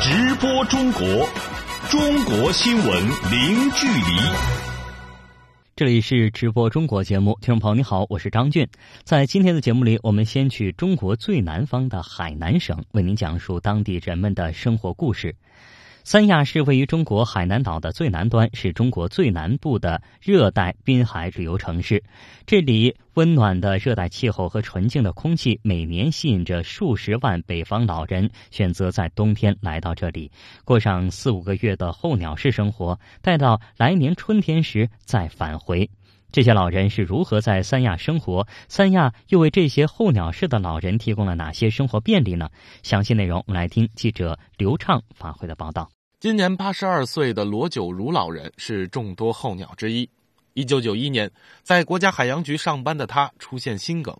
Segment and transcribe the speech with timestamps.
[0.00, 1.06] 直播中国，
[1.90, 4.18] 中国新闻零距离。
[5.74, 8.68] 这里是直播中国节目，听众朋友你好，我是张俊。
[9.04, 15.34] 在今天的节目里，我们先去中国最南方的海南省，为您讲述当地人们的生活故事。
[16.06, 22.04] 三亚是位于中国海南岛的最南端，是中国最南部的热带滨海旅游城市。
[22.46, 30.30] 这里温暖的热带气候和纯净的空气，每年吸引着数十万北方老人选择在冬天来到这里，
[30.64, 35.90] 过上四五个月的候鸟式生活，待到来年春天时再返回。
[36.30, 38.46] 这些老人是如何在三亚生活？
[38.68, 42.48] 三亚又为这些候鸟式的老人提供了哪些生活便利呢？
[42.84, 45.88] 详细内容，我们来听记者刘畅发回的报道。
[46.18, 50.08] 今年八十二岁的罗九如老人是众多候鸟之一。
[50.54, 51.30] 一九九一年，
[51.62, 54.16] 在国家海洋局上班的他出现心梗。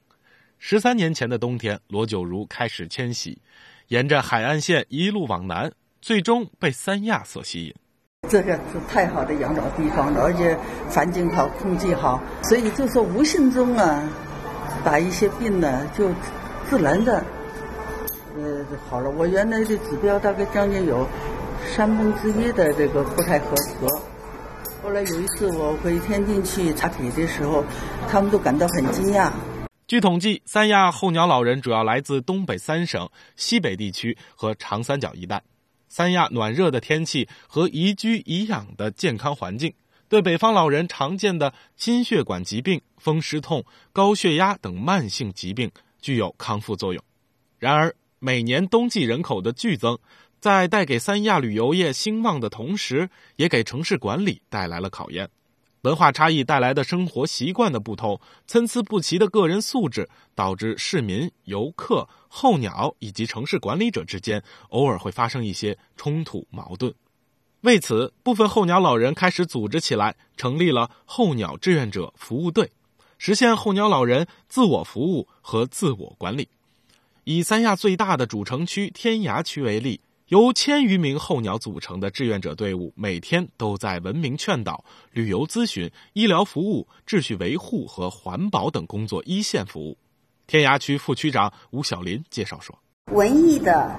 [0.58, 3.40] 十三年前的冬天，罗九如开始迁徙，
[3.88, 5.72] 沿着海岸线一路往南，
[6.02, 7.74] 最终被三亚所吸引。
[8.28, 10.54] 这个是太好的养老地方了，而且
[10.90, 14.06] 环境好，空气好，所以就说无形中啊，
[14.84, 16.10] 把一些病呢就
[16.68, 17.24] 自然的
[18.36, 19.08] 呃好了。
[19.08, 21.08] 我原来的指标大概将近有。
[21.74, 23.86] 三分之一的这个不太合格。
[24.82, 27.64] 后来有一次我回天津去查体的时候，
[28.08, 29.30] 他们都感到很惊讶。
[29.86, 35.42] 据统计，三亚候鸟老人主要来自东北三省、西北地区和长三角一带。
[35.88, 39.74] 三亚暖热的天气和宜居宜养的健康环境，
[40.08, 45.70] 对北方老人常见的心血管疾病、风湿痛、高血压等慢性疾病
[46.00, 47.02] 具有康复作用。
[47.58, 49.98] 然而，每年冬季人口的剧增。
[50.40, 55.28] 在带给三亚旅游业兴旺的同时，也给城市管理带来了考验。
[55.82, 66.92] 文化差异带来的生活习惯的不同，参差不齐的个人素质，导致市民、游客、候鸟以及城市管理者之间偶尔会发生一些冲突矛盾。
[67.60, 72.72] 为此，部分候鸟老人开始组织起来，成立了候鸟志愿者服务队，
[73.16, 76.48] 实现候鸟老人自我服务和自我管理。
[77.22, 80.00] 以三亚最大的主城区天涯区为例。
[80.28, 89.96] 由千余名候鸟组成的志愿者队伍，每天都在文明劝导、旅游咨询、医疗服务、秩序维护和环保等工作一线服务。
[90.48, 92.76] 天涯区副区长吴晓林介绍说
[93.14, 93.94] ：“文艺的、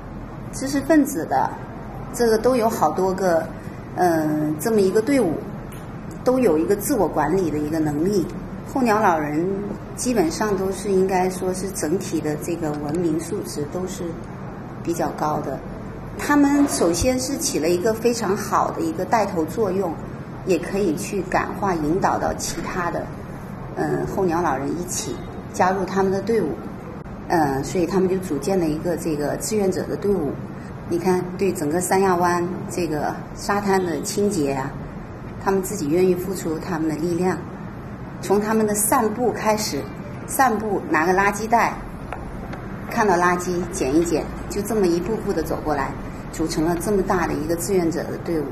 [0.52, 1.50] 知识分子的，
[2.14, 3.48] 这个都有好多个，
[3.96, 5.34] 嗯，这么一个队伍，
[6.26, 8.26] 都有一个自我管理的一个能力。
[8.68, 9.48] 候鸟老人
[9.96, 14.04] 基本上都是应该说是整体的这个文明素质都是
[14.84, 15.58] 比较高的。”
[16.18, 19.94] 他们首先是起了一个非常好的一个带头作用，
[20.46, 23.06] 也可以去感化、引导到其他的，
[23.76, 25.16] 嗯，候鸟老人一起
[25.54, 26.50] 加入他们的队伍，
[27.30, 30.32] 嗯，所以他们就组建了一个这个志愿者的队伍。
[30.90, 34.72] 你看，对整个三亚湾这个沙滩的清洁啊，
[35.44, 37.38] 他们自己愿意付出他们的力量，
[38.22, 39.82] 从他们的散步开始，
[40.28, 41.74] 散步拿个垃圾袋，
[42.90, 45.92] 看到垃圾捡一捡，就这么一步步的走过来。
[46.38, 48.46] 组成了这么大的一个志愿者的队伍。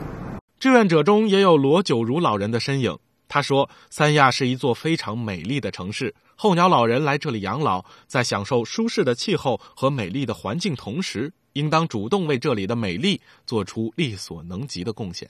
[0.59, 2.97] 志愿者中也有罗九如老人的身影。
[3.27, 15.29] 他说：“三亚是一座非常美丽的城市，候鸟老人来这里养老，在享受舒适的气候和美丽的环境同时，应当主动为这里的美丽做出力所能及的贡献。”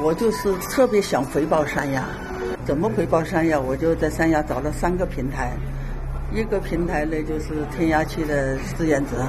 [0.00, 2.06] 我就是特别想回报三亚，
[2.64, 3.58] 怎么回报三亚？
[3.58, 5.56] 我就在三亚找了三个平台，
[6.32, 9.26] 一个平台呢就是天涯区的志愿者。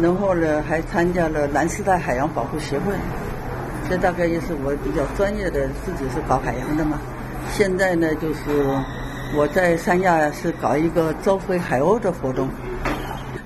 [0.00, 2.94] 然后呢，还参加了南丝带海洋保护协会，
[3.90, 7.00] 这大概也是我比较专业的，自己是搞海洋的嘛。
[7.52, 8.64] 现在呢，就是
[9.36, 12.48] 我在三亚是搞一个招飞海鸥的活动，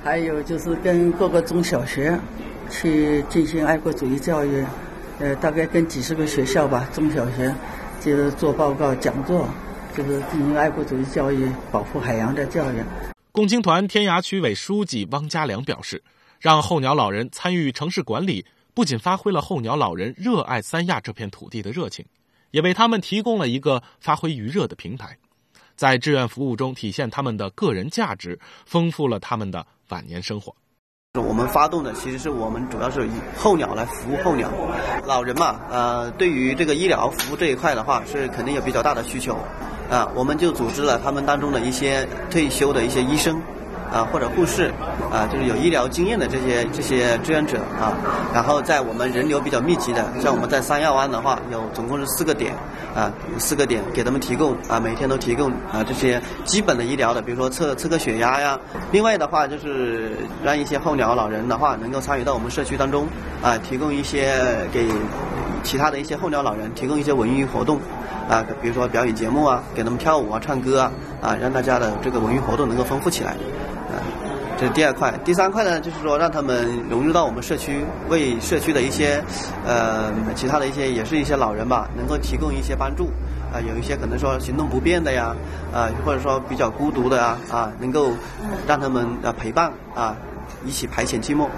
[0.04, 2.18] 还有就是跟各个中小学
[2.68, 4.62] 去进行爱国主义教育，
[5.20, 7.54] 呃，大概跟几十个学校吧，中小学
[8.02, 9.48] 就是做报告讲座，
[9.96, 12.74] 就是进行爱国主义教育、保护海洋的教育。
[13.30, 16.02] 共青团天涯区委书记汪家良表示。
[16.42, 18.44] 让候鸟老人参与城市管理，
[18.74, 22.04] 不仅发挥了候鸟老人热爱三亚这片土地的热情，
[22.50, 25.16] 也为他们提供了一个发挥余热的平台，
[25.76, 28.36] 在志愿服务中体现他们的个人价值，
[28.66, 30.52] 丰富了他们的晚年生活。
[31.14, 34.50] 我们发动的其实是我们主要是以候鸟来服务候鸟，
[35.06, 39.36] 老人嘛，呃，对于这个医疗服务这一块的话，是肯定有比较大的需求，
[39.88, 43.40] 啊，我们就组织了他们当中的一些退休的一些医生。
[43.92, 44.72] 啊或者护士
[45.12, 47.92] 啊，就是有医疗经验的这些这些志愿者啊，
[48.32, 52.54] 然后在我们人流比较密集的，像我们在三亚湾的话，有总共是四个点
[52.94, 58.58] 啊，四个点给他们提供啊，每天都提供啊这些基本的医疗的，比如说测测个血压呀。
[58.90, 60.12] 另外的话，就是
[60.42, 63.06] 让一些候鸟老人的话能够参与到我们社区当中
[63.42, 64.34] 啊，提供一些
[64.72, 64.88] 给
[65.62, 67.78] 其他的一些候鸟老人提供一些文娱活动。
[68.28, 73.36] 啊，比如说表演节目啊，给他们跳舞啊、唱歌啊，啊，让大家的这个文娱活动能够丰富起来，
[74.62, 75.12] 这是第二块。
[75.24, 79.20] 第三块呢，就是说让他们融入到我们社区，为社区的一些
[79.66, 83.10] 呃其他的一些也是一些老人吧，能够提供一些帮助。
[83.52, 85.34] 啊，有一些可能说行动不便的呀，
[85.74, 88.12] 啊，或者说比较孤独的呀，啊，能够
[88.64, 90.16] 让他们啊陪伴啊，
[90.64, 91.48] 一起排遣寂寞。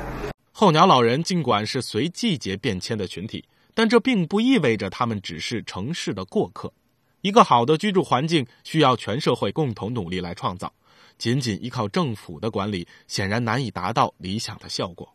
[0.53, 3.45] 候鸟老人尽管是随季节变迁的群体。
[3.75, 6.73] 但这并不意味着他们只是城市的过客。
[7.21, 10.73] 一个好的居住环境需要全社会共同努力来创造，
[11.19, 15.15] 仅仅依靠政府的管理显然难以达到理想的效果。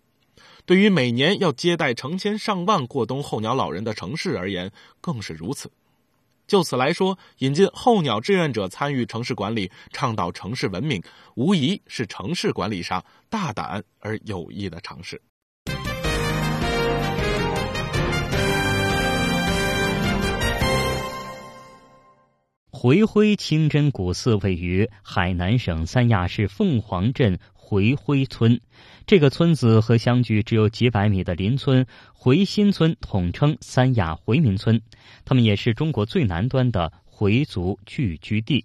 [0.66, 5.72] 对于每年要接待成千上万过冬候鸟老人的城市而言，更是如此。
[6.46, 11.02] 就此来说，引进候鸟志愿者参与城市管理，倡导城市文明，
[11.36, 15.22] 无疑是城市管理上大胆而有益的尝试。
[22.82, 28.58] 回辉清真古寺位于海南省三亚市凤凰镇回辉村，
[29.06, 34.82] 这个村子和相距只有几百米的邻村回新村统称三亚回民村，
[35.26, 38.64] 他们也是中国最南端的回族聚居地。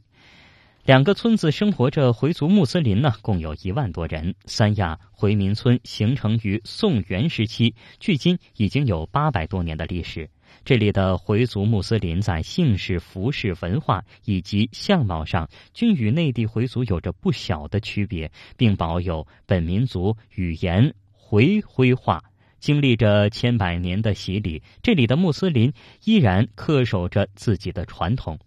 [0.84, 4.36] 两个村子生活着回族穆斯林呢，共有一万多人。
[4.44, 10.30] 三亚回民村形成于宋元时期，距今已经有八百多年的历史。
[10.64, 22.22] 这里的回族穆斯林在姓氏、服饰、文化以及相貌上，均与内地回族有着不小的区别，并保有本民族语言回徽话。
[22.60, 25.70] 经历着千百年的洗礼，这里的穆斯林
[26.04, 28.38] 依然恪守着自己的传统。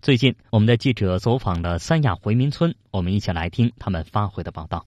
[0.00, 4.86] 最近，我们的记者走访了三亚回民村，我们一起来听他们发回的报道。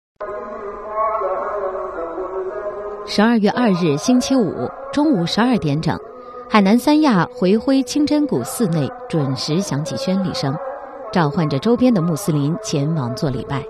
[3.06, 6.00] 十二月二日星期五中午十二点整。
[6.52, 10.52] 海南三亚回辉清真古寺内准时响起宣礼声，
[11.14, 13.64] 召唤着周边的穆斯林前往做礼拜。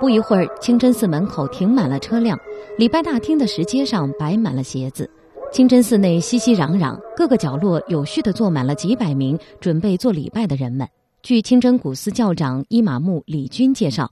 [0.00, 2.36] 不一会儿，清真寺门口停满了车辆，
[2.76, 5.08] 礼拜大厅的石阶上摆满了鞋子。
[5.52, 10.88] 清真寺内熙熙攘攘，各个角落有序地坐满了几百名准备做礼拜的人们。
[11.22, 14.10] 据清真古寺教长伊玛目李军介绍。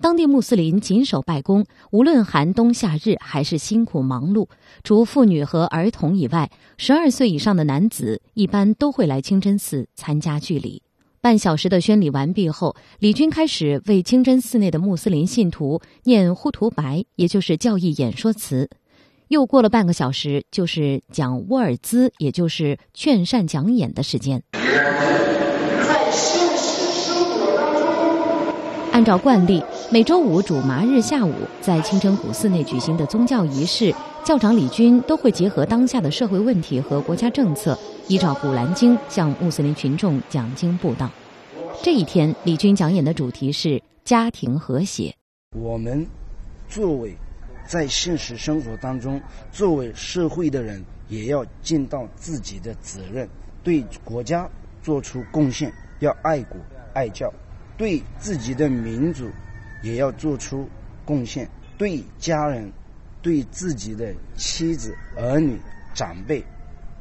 [0.00, 4.46] 当地穆斯林谨守拜功，无论寒冬夏日还是辛苦忙碌，
[4.84, 10.82] 除妇女和儿童以外，十二岁以上的男子一般都会来清真寺参加聚礼。
[11.20, 18.70] 半小时的宣礼完毕后，李军开始为清真寺内的穆斯林信徒念呼图白，也就是教义演说词。
[19.26, 24.40] 又过了半个小时，就是讲沃尔兹，也就是劝善讲演的时间。
[28.92, 33.94] 按照惯例，每周五主麻日下午，在清真古寺内举行的宗教仪式，
[34.24, 41.08] 教长李军都会结合当下的社会问题和国家政策，依照《古兰经》向穆斯林群众讲经布道。
[41.82, 45.14] 这一天，李军讲演的主题是家庭和谐。
[45.54, 46.04] 我们
[46.68, 47.16] 作为
[47.66, 49.20] 在现实生活当中，
[49.52, 53.28] 作为社会的人，也要尽到自己的责任，
[53.62, 54.48] 对国家
[54.82, 56.58] 做出贡献，要爱国
[56.94, 57.32] 爱教。
[57.78, 59.30] 对自己的民族
[59.84, 60.68] 也要做出
[61.04, 61.48] 贡献，
[61.78, 62.70] 对家人、
[63.22, 65.56] 对自己的妻子、儿女、
[65.94, 66.44] 长辈，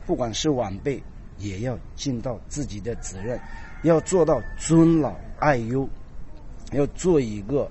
[0.06, 1.02] 不管是晚辈，
[1.40, 3.40] 也要尽到自己的责任，
[3.82, 5.90] 要做到尊老爱幼，
[6.74, 7.68] 要做一个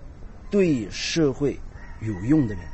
[0.51, 1.57] 对社会
[2.03, 2.65] 有用的人。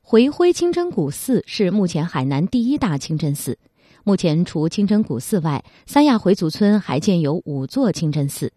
[0.00, 3.58] 回辉清真古寺是目前海南第一大清真寺。
[4.02, 8.52] 目前除清真古寺外，三亚回族村还建有五座清真寺。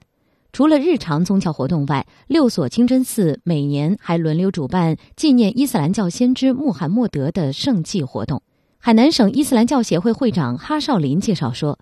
[0.51, 8.41] 除了日常宗教活动外，六所清真寺每年还轮流主办纪念伊斯兰教先知穆罕默德的圣祭活动。
[8.79, 11.77] 海南省伊斯兰教协会会长哈少林介绍说：“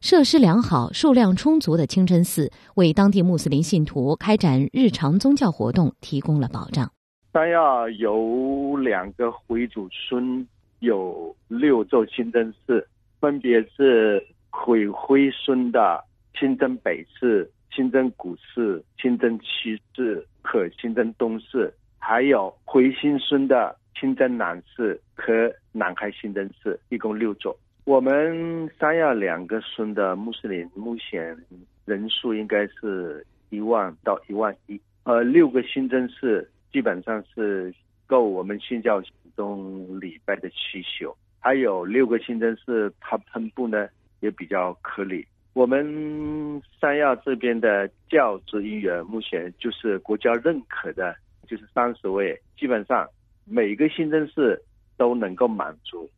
[0.00, 6.90] 设施良好、数量充足的清真寺，为当地穆斯林信徒开展日常宗教活动提供了保障。
[7.32, 10.46] 三亚有两个回族村，
[10.78, 12.86] 有六座清真寺，
[13.20, 16.02] 分别是回辉村的
[16.38, 27.56] 清真北寺。”新增古寺、清真西寺和新增东市，还有回新村的清真南市和南海清真寺，一共六座。
[27.84, 31.36] 我们三亚两个村的穆斯林目前
[31.84, 34.80] 人数应该是一万到一万一。
[35.02, 37.74] 呃，六个新增市基本上是
[38.06, 39.02] 够我们信教
[39.36, 41.14] 中礼拜的需求。
[41.40, 43.88] 还有六个新增市，它分布呢
[44.20, 45.26] 也比较合理。
[45.54, 51.14] 我们三亚这边的教职人员目前就是国家认可的，
[51.48, 53.06] 就是三十位，基本上
[53.44, 54.60] 每个清真寺
[54.96, 56.10] 都能够满足。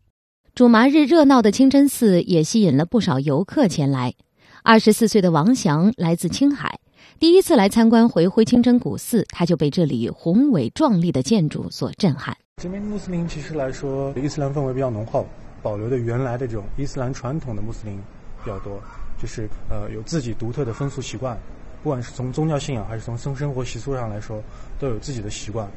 [0.55, 4.15] 主麻日热闹的清真寺也吸引了不少游客前来。
[4.63, 6.81] 二十四岁的王翔来自青海，
[7.21, 12.35] 第一次来参观回辉清真古寺，他就被这里宏伟壮丽的建筑所震撼。
[12.57, 15.27] 这边穆斯林其实来说，伊斯兰氛围比较浓厚，
[15.63, 17.99] 保留的原来的这种伊斯兰传统的穆斯林
[18.43, 18.83] 比较多，
[19.21, 21.39] 就是呃有自己独特的风俗习惯，
[21.83, 24.43] 不管是从宗教信仰还是从生生活习俗上来说，
[24.79, 25.69] 都有自己的习惯。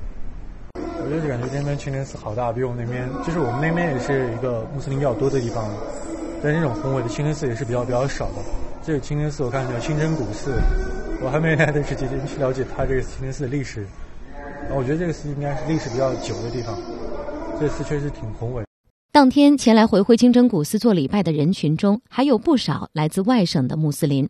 [0.75, 5.65] 我就是感觉这边清真寺好大，比我们那边，就是我们那边也是一个穆斯林比较多的地方，
[6.43, 8.43] 但这种宏伟的清真寺也是比较比较少的。
[8.83, 10.51] 这个清真寺我看叫清真古寺，
[11.21, 13.85] 我还没来得及去了解它这个清真寺的历史。
[14.71, 16.77] 我觉得这个寺应该是历史比较久的地方，
[17.59, 18.68] 这寺确实挺宏伟。
[19.11, 24.29] 当天前来回辉清真古寺做礼拜的人群中，还有不少来自外省的穆斯林。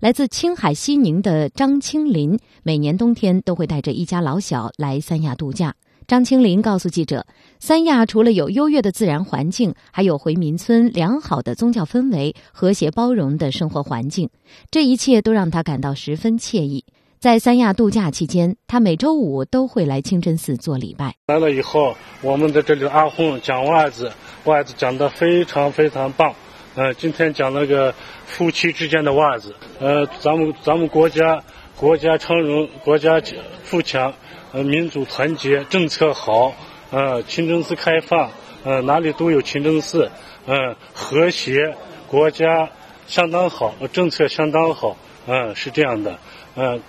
[0.00, 5.76] 来自青海西宁的张青林，每年冬天都会带着一家老小来三亚度假。
[6.08, 7.24] 张青林告诉记者
[7.60, 14.28] ：“三亚除了有优越的自然环境，还有回民村良好的宗教氛围、和谐包容的生活环境，
[14.72, 16.84] 这一切都让他感到十分惬意。
[17.26, 21.16] 在三亚度假期间，他每周五都会来清真寺做礼拜。
[21.26, 24.12] 来了以后，我们在这里阿訇讲袜子，
[24.44, 26.32] 袜子讲得非常非常棒。
[26.76, 27.92] 呃，今天讲那个
[28.26, 29.52] 夫妻之间的袜子。
[29.80, 31.42] 呃，咱们咱们国家
[31.74, 33.20] 国家昌荣，国家
[33.64, 34.14] 富强。”
[34.54, 36.52] 呃，民主团结，政策好，
[36.92, 38.30] 呃，清真寺开放，
[38.62, 40.08] 呃，哪里都有清真寺，
[40.46, 41.74] 嗯，和谐，
[42.06, 42.70] 国家
[43.08, 46.20] 相当好，政策相当好，嗯，是这样的，
[46.54, 46.80] 嗯，呃，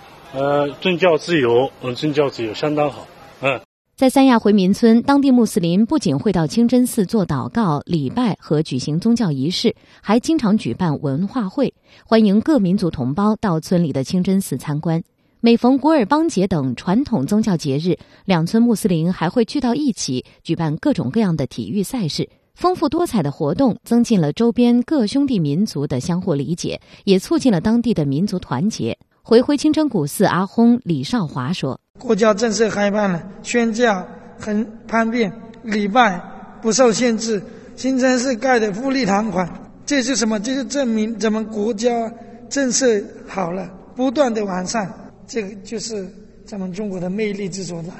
[0.80, 3.06] 宗教自由，嗯，宗教自由相当好，
[3.40, 3.60] 嗯。
[3.96, 15.02] 在三亚回民村，当地穆斯林不仅会到清真寺做祷告、礼拜和举行宗教仪式，还经常举办文化会，欢迎各民族同胞到村里的清真寺参观。
[15.40, 28.96] 每逢古尔邦节等传统宗教节日，两村穆斯林还会聚到一起举办各种各样的体育赛事，丰富多彩的活动增进了周边各兄弟民族的相互理解，也促进了当地的民族团结。
[29.28, 34.02] 回回清真古寺阿訇李少华说：“国家正式开放了，宣教
[34.40, 35.30] 很方便，
[35.62, 36.18] 礼拜
[36.62, 37.42] 不受限制，
[37.76, 39.46] 清真寺盖的富丽堂皇，
[39.84, 40.40] 这是什么？
[40.40, 42.10] 这就证明咱们国家
[42.48, 42.86] 政策
[43.26, 44.90] 好了，不断的完善。”
[45.28, 46.08] 这个就是
[46.46, 47.90] 咱们中国的魅力之所在。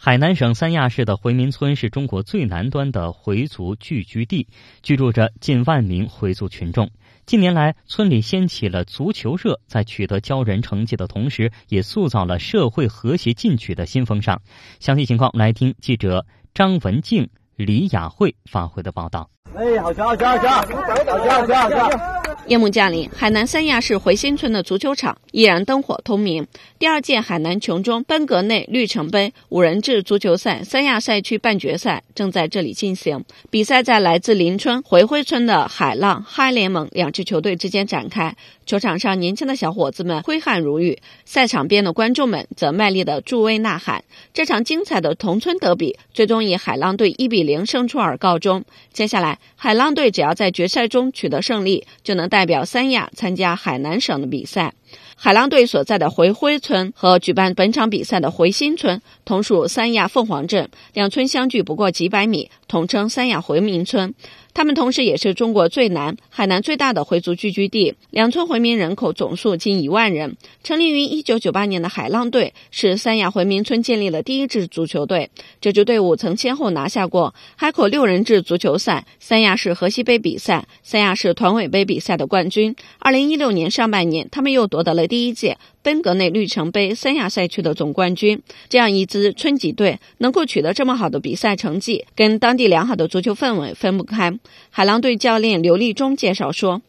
[0.00, 4.46] 海南省三亚市的回民村是中国最南端的回族聚居地，
[4.80, 6.88] 居住着近万名回族群众。
[7.26, 14.40] 近年来，村里掀起了足球热，在取得骄人成绩的同时，也塑造了社会和谐进取的新风尚。
[14.78, 16.24] 详细情况，来听记者
[16.54, 19.28] 张文静、李雅慧发回的报道。
[19.56, 22.17] 哎，好球，好球，好强，好强，好强，好强！
[22.48, 26.46] 夜幕降临，海南三亚市回新村的足球场依然灯火通明。
[26.78, 33.22] 第二届海南琼中奔格内绿城杯五人制足球赛三亚赛区半决赛正在这里进行。
[33.50, 38.34] 比赛在来自邻村回辉村的海浪嗨联盟两支球队之间展开。
[38.64, 44.04] 球场上，年轻的小伙子们挥汗如雨，赛场边的观众们则卖力的助威呐喊。
[44.32, 48.64] 这场精彩的同村德比最终以海浪队一比零胜出而告终。
[48.92, 54.72] 接下来，海浪队只要在决赛中取得胜利，就能带代表三亚参加海南省的比赛。
[55.16, 64.14] 海浪队所在的回辉村和举办本场比赛的回新村同属三亚凤凰镇，两村相距不过几百米，统称三亚回民村。
[64.58, 67.94] 他们同时也是中国最南、海南最大的回族聚居地。
[68.10, 70.36] 两村回民人口总数近一万人。
[70.64, 75.30] 成立于一九九八年的海浪队是三亚回民村建立的第一支足球队。
[75.60, 82.74] 这支队伍曾先后拿下过海口六人制足球赛、三亚市河西杯比赛、三亚市团委杯比赛的冠军。
[82.98, 85.56] 二零一六年上半年，他们又夺得了第一届。
[85.80, 94.38] 奔格内绿城杯三亚赛区的总冠军，这样一支村级队能够取得这么好的比赛成绩，跟当地良好的足球氛围分不开。
[94.70, 96.80] 海浪队教练刘立忠介绍说。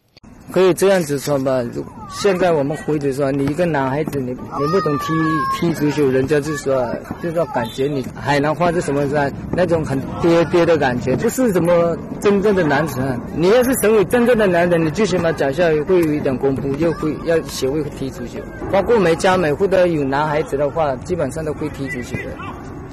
[0.51, 1.63] 可以这样子说吧，
[2.09, 5.13] 现在我们回去说，你一个男孩子，你你不懂踢
[5.59, 6.83] 踢足球，人家就说
[7.21, 9.31] 就说感觉你海南话是什么噻？
[9.55, 13.21] 那种很爹爹的感觉，不是什么真正的男人。
[13.35, 18.39] 你要是成为真正的男人，你最起码脚下会有一点功夫，又会要学会踢足球。
[18.71, 22.35] 包括每家每户都有男孩子的话，基本上都会踢足球的，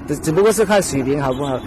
[0.09, 1.59] 只只不过是看水平好不好。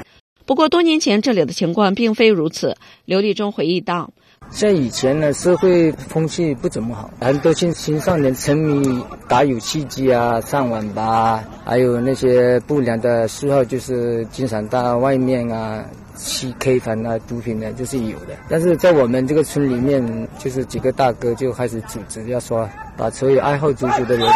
[0.49, 2.75] 不过多年前这里的情况并非如此，
[3.05, 4.09] 刘立忠回忆道。
[4.49, 15.85] 像以前呢，社会风气不怎么好，很多青青少年沉迷打游戏机啊、上网吧，还有那些不良的嗜好，就是经常到外面啊
[16.17, 18.33] 去 K 房啊、毒品的，就是有的。
[18.49, 24.27] 但是在我们这个村里面，就是几个大哥就开始组织，要说把所有爱好足球的人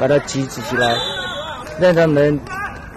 [0.00, 0.92] 把他集集起来，
[1.78, 2.36] 让他们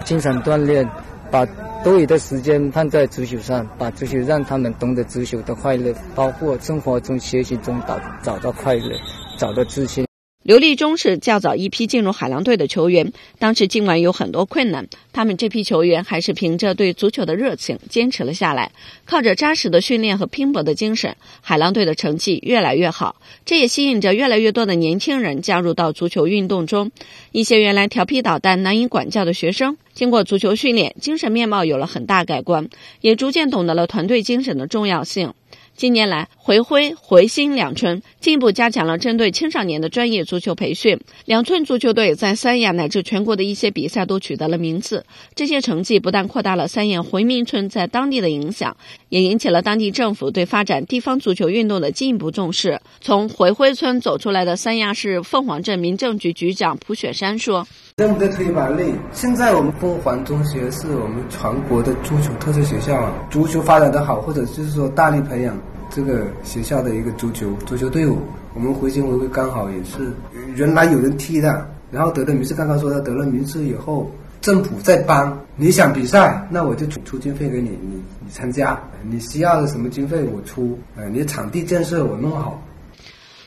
[0.04, 0.84] 经常锻炼，
[1.30, 1.46] 把。
[1.84, 8.98] 多余的时间放在足球上，把足球让他们懂得足球的快乐，包括生活中、学习中找找到快乐，
[9.36, 10.02] 找到自信。
[10.44, 18.70] 刘立忠是较早一批进入海狼队的球员，当时尽管有很多困难，他们这批球员还是凭着对足球的热情坚持了下来，
[19.06, 23.16] 靠着扎实的训练和拼搏的精神，海狼队的成绩越来越好。
[23.46, 26.92] 这也吸引着越来越多的年轻人加入到足球运动中。
[27.32, 32.68] 一些原来调皮捣蛋、难以管教的学生，经过足球训练，精神面貌有了很大改观，
[33.00, 35.32] 也逐渐懂得了团队精神的重要性。
[35.76, 40.98] 近年来，回辉、回新两村进一步加强了针对青少年的专业足球培训。
[41.24, 45.04] 两村足球队在三亚乃至全国的一些比赛都取得了名次。
[45.34, 48.76] 这些成绩不但扩大了三亚回民村在当地的影响，
[49.08, 52.80] 也引起了当地政府对发展地方足球运动的进一步重视。
[53.00, 58.92] 从回辉村走出来的三亚市凤凰镇民政局局长蒲雪山说：“认不得推把累。
[59.12, 65.56] 现在我们凤凰中学是我们全国的足球特色学校啊，足球发展的好，或者就是说大力培养。”
[65.90, 68.18] 这个学校的一个足球足球队伍，
[68.52, 70.12] 我们回新回归刚好也是
[70.56, 72.52] 原来有人踢的，然后得了名次。
[72.52, 74.10] 刚刚说他得了名次以后，
[74.40, 78.76] 政府在帮你想比赛，那我就出出经费给你，你你参加，
[79.08, 82.60] 你需要的什么经费我出，呃，你的场地建设我弄好。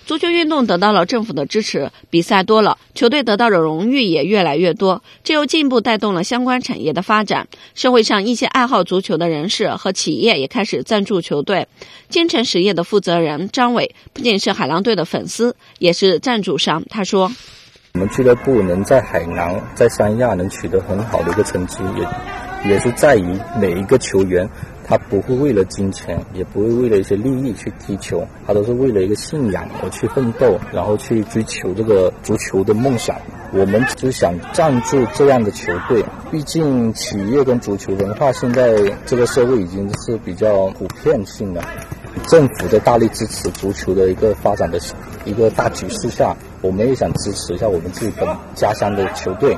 [0.07, 7.45] 足球运动得到了政府的支持，比赛多了，球队得到的荣誉也越来越多，这又进一步带动了相关产业的发展。
[7.75, 11.67] 社会上一些爱好足球的人士和企业也开始赞助球队。
[12.07, 16.81] 金城实业的负责人张伟不仅是海狼队的粉丝，也是赞助商。
[16.89, 17.29] 他说
[17.95, 21.79] ：“我们俱乐部能在海南、在三亚能取得很好的一个成绩，
[22.63, 24.49] 也也是在于每一个球员。”
[24.88, 33.15] 他不会为了金钱，也不会为了一些利益去踢球，他都是为了一个信仰而去奋斗，然后去追求这个足球的梦想。
[33.53, 41.62] 我们就想赞助这样的球队，毕竟企业跟足球文化现在这个社会已经是比较普遍性的。
[42.28, 44.80] 政府的大力支持足球的一个发展的
[45.23, 49.56] 一个大局势下，我们也想支持一下我们自己本家乡的球队。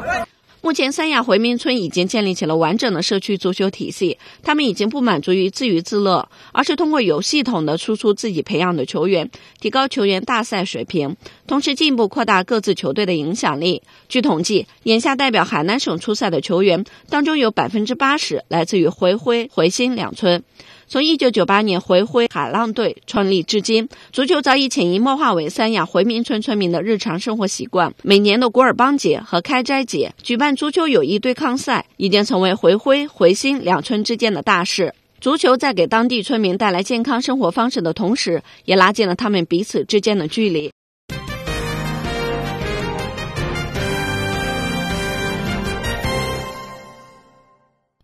[0.62, 4.18] 目前，三亚回民村已经建立起了完整的社区足球体系。
[4.44, 9.30] 他们已经不满足于自娱自乐，而是通过有系统的输出自己培养的球员，
[9.62, 11.16] 提高球员大赛水平，
[11.48, 13.82] 同时进一步扩大各自球队的影响力。
[14.10, 20.44] 据统计，眼下代表海南省出赛的球员当中，有百分之八十来自于回辉、回新两村。
[20.92, 27.94] 从一九九八年回辉海浪队创立至今，足球早已潜移默化为三亚回民村村民的日常生活习惯。
[28.02, 34.94] 每年的古尔邦节和开斋节举办足球友谊对抗赛，已经成为回辉、回新两村之间的大事。
[35.22, 40.72] 足球在给当地村民带来健康生活方式的同时，也拉近了他们彼此之间的距离。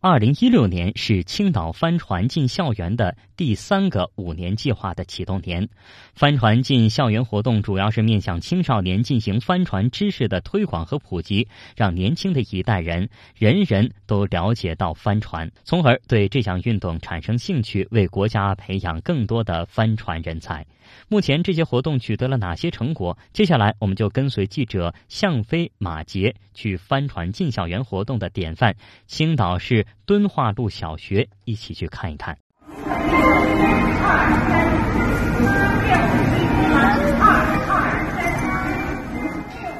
[0.08, 5.68] 二零一六年是青岛帆船进校园的第三个五年计划的启动年。
[6.14, 20.64] 帆船进校园活动主要是面向青少年进行帆船知识的推广和普及，让年轻的一代人人人都了解到帆船，从而对这项运动产生兴趣，为国家培养更多的帆船人才。
[21.08, 23.18] 目前这些活动取得了哪些成果？
[23.34, 28.76] 接下来我们就跟随记者向飞、马杰去帆船进校园活动的典范
[29.08, 32.38] 青岛市敦化路小学一起去看一看。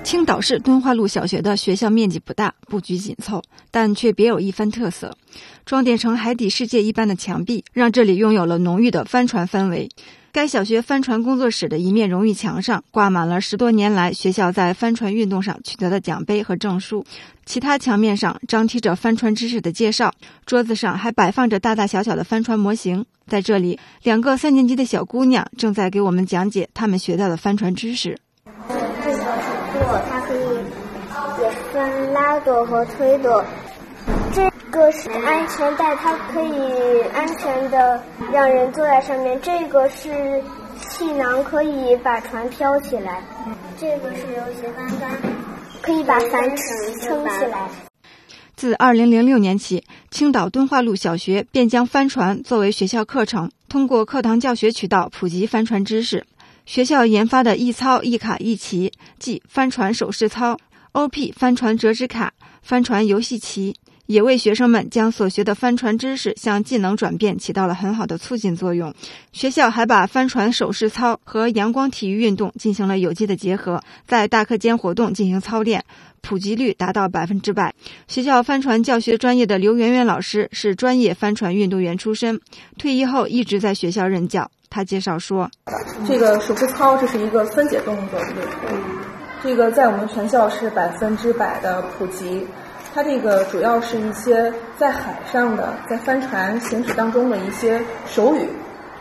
[0.04, 3.42] 青岛市敦化路小学的学校面积不大，布局紧凑，
[3.72, 5.18] 但却别有一番特色。
[5.66, 9.90] 装点成海底世界一般的墙壁，让这里拥有了浓郁的帆船氛围。
[10.36, 17.06] 该小学帆船工作室的一面荣誉墙上挂满了十多年来学校在帆船运动上取得的奖杯和证书，
[17.46, 20.14] 其他墙面上张贴着帆船知识的介绍，
[20.46, 23.06] 桌子上还摆放着大大小小的帆船模型。
[23.28, 28.20] 在这里，两个三年级的小姑娘正在给我们讲解他们学到的帆船知识。
[28.68, 29.20] 这个是
[29.72, 30.42] 舵，它可以
[31.42, 33.42] 也分拉舵和推舵。
[34.72, 39.40] 个是安全带，它可以安全的让人坐在上面。
[39.42, 40.44] 这个是
[40.90, 43.24] 气囊，可以把船飘起来。
[43.80, 45.10] 这个是有斜帆杆，
[45.82, 47.70] 可以把帆撑起来。
[48.56, 56.26] 自2006年起，青岛敦化路小学便将帆船作为学校课程，通过课堂教学渠道普及帆船知识。
[56.66, 60.58] 学校研发的一操一卡一棋，即帆船手势操、
[60.94, 63.76] OP 帆船折纸卡、帆船游戏棋。
[64.06, 68.94] 也为学生们将所学的帆船知识向技能转变起到了很好的促进作用。
[69.32, 75.84] 学校还把帆船手势操和阳光体育运动进行了有机的结合，在大课间活动进行操练，
[76.22, 77.74] 普及率达到百分之百。
[78.08, 82.40] 学校帆船教学专业的刘媛媛老师是专业帆船运动员出身，
[82.78, 84.50] 退役后一直在学校任教。
[84.70, 85.50] 他介绍说
[86.06, 88.20] ：“这个手势操这是一个分解动作，
[89.42, 92.46] 这个在我们全校是百分之百的普及。”
[92.96, 98.48] 它这个主要是一些在海上的，在帆船行驶当中的一些手语，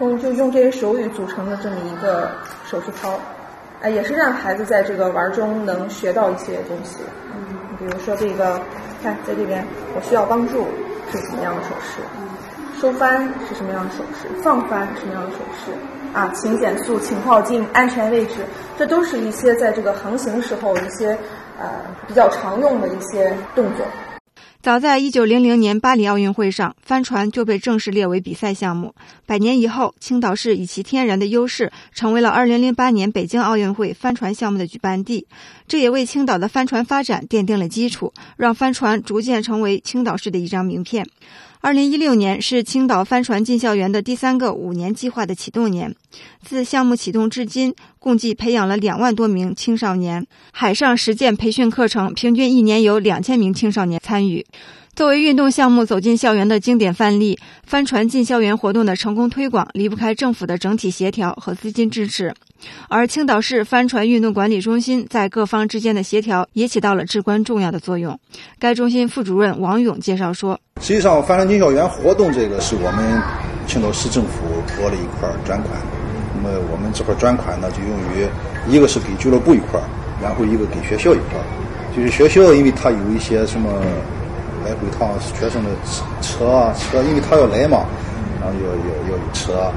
[0.00, 2.28] 用就用这些手语组成的这么一个
[2.68, 3.16] 手势操，
[3.82, 7.04] 哎，也是让孩子在这个玩中能学到一些东西。
[7.32, 8.60] 嗯，比如说这个，
[9.00, 10.66] 看在这边，我需要帮助
[11.12, 12.02] 是什么样的手势？
[12.80, 14.26] 收帆是什么样的手势？
[14.42, 15.70] 放帆什么样的手势？
[16.12, 18.44] 啊，请减速，请靠近，安全位置，
[18.76, 21.16] 这都是一些在这个航行时候一些。
[21.58, 23.86] 呃，比较常用的一些动作。
[24.60, 28.94] 早在一九零零年巴黎奥运会上，帆船就被正式列为比赛项目。
[29.26, 35.26] 百年以后，青岛市以其天然的优势，成为了二零零八年北京奥运会帆船项目的举办地。
[35.68, 41.06] 这也为青岛的帆船发展奠定了基础，让帆船逐渐成为青岛市的一张名片。
[41.64, 45.96] 二零一六年是青岛帆船进校园的第三个五年计划的启动年。
[46.42, 50.26] 自项目启动至今，共计培养了两万多名青少年。
[50.52, 54.44] 海上实践培训课程平均一年有两千名青少年参与。
[54.94, 62.34] 作为运动项目走进校园的经典范例，帆船进校园活动的成功推广离不开政府的整体协调和资金支持。
[62.88, 68.18] 而青岛市帆船运动管理中心在各方之间的协调也起到了至关重要的作用。
[68.58, 73.22] 该中心副主任王勇介绍说：“实际上，帆船进校园活动这个是我们
[73.66, 74.44] 青岛市政府
[74.76, 75.70] 拨了一块专款。
[76.36, 78.26] 那么我们这块专款呢，就用于
[78.68, 79.80] 一个是给俱乐部一块，
[80.22, 81.40] 然后一个给学校一块。
[81.96, 83.70] 就是学校，因为它有一些什么
[84.64, 85.70] 来回趟学生的
[86.20, 87.86] 车啊车，因为他要来嘛，
[88.40, 89.72] 然后要要要有车。”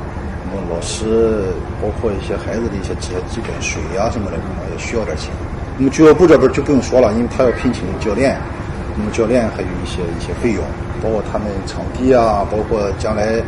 [0.50, 5.30] 那么老师包括一些孩子的一些这些基本水呀什么的，可能也需要点钱。
[5.78, 8.40] 那么俱乐部这边就不用说了，因为他要聘请教练，
[8.98, 10.64] 那么教练还有一些一些费用，
[11.04, 13.44] 包括他们场地啊，包括将来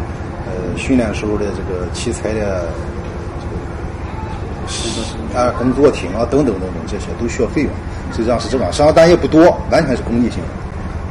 [0.45, 2.67] 呃训练时候的这个器材的
[4.67, 7.71] 这个啊工作艇啊等等等等这些都需要费用。
[8.11, 10.49] 实际上是这样，上但也不多，完全是公益性的。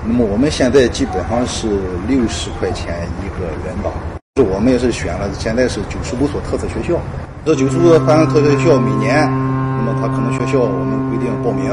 [0.05, 1.66] 那么我们现在基本上是
[2.07, 4.17] 六十块钱一个人吧。
[4.42, 7.01] 我们也是选了，现在是九十五所特色学校。
[7.44, 11.70] 这九十五所特色学校每年，那么他可能学校我们规定报名，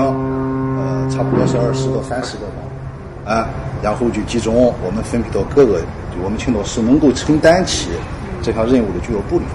[0.77, 3.49] 呃，差不多是二十到三十个吧，啊，
[3.83, 5.81] 然后就集中我们分配到各个
[6.23, 7.89] 我们青岛市能够承担起
[8.41, 9.45] 这项任务的俱乐部里。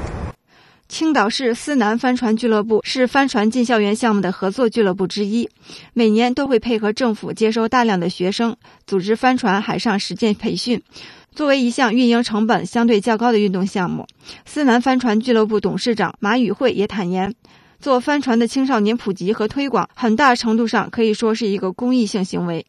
[0.89, 5.49] 青岛市思南帆船俱乐部是帆船进校园项目的合作俱乐部之一，
[5.95, 10.83] 每年都会配合政府接收大量的学生，组织帆船海上实践培训。
[11.35, 14.07] 作为一项运营成本相对较高的运动项目，
[14.45, 17.35] 思南帆船俱乐部董事长马宇慧也坦言，
[17.79, 22.67] 做帆船的青少年普及和推广，很大程度上可以说是一个公益性行为。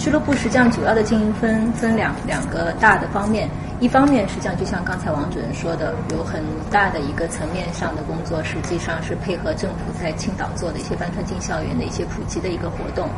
[0.00, 3.46] 俱乐部实际上主要的经营分分两两个大的方面，
[3.80, 13.10] 一方面实际上就像刚才王主任说的，有很大的一个层面上的工作，实际上是配合政府在青岛做的一些帆船进校园的一些普及的一个活动。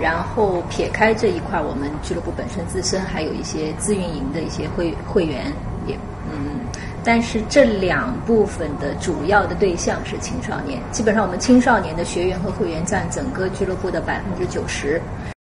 [0.00, 5.52] 然后撇开这一块，我们俱乐部本身自身还有一些自运营的一些会会员，
[5.88, 5.98] 也
[6.32, 6.60] 嗯，
[7.02, 15.02] 但是这两部分的主要的对象是青少年，基本上我们青少年的学员和会员占整个俱乐部的百分之九十。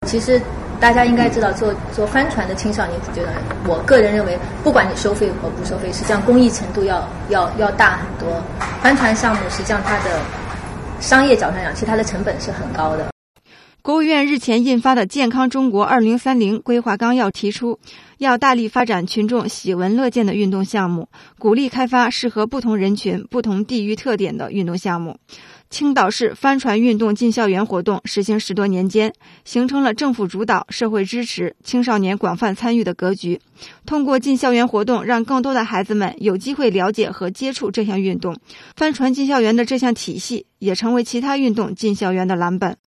[0.06, 0.38] 其实
[0.84, 3.28] 大家应该知道，做做帆船的青少年，觉得
[3.66, 8.28] 我个人认为，不管你收费和不收费，实际上公益程度要要要大很多。
[8.82, 10.20] 帆船项目实际上它的
[11.00, 13.13] 商业角度上讲，其实它的成本是很高的。
[13.84, 17.78] 国务院日前印发的《健康中国二零三零规划纲要》提出，
[18.16, 25.18] 要大力发展群众喜闻乐见的运动项目，鼓励开发适合不同人群、不同地域特点的运动项目。
[25.68, 29.12] 青岛市帆船运动进校园活动实行十多年间，
[29.44, 33.38] 形成了政府主导、社会支持、青少年广泛参与的格局。
[33.84, 38.34] 通过进校园活动，让更多的孩子们有机会了解和接触这项运动。
[38.76, 42.78] 帆船进校园的这项体系，也成为其他运动进校园的蓝本。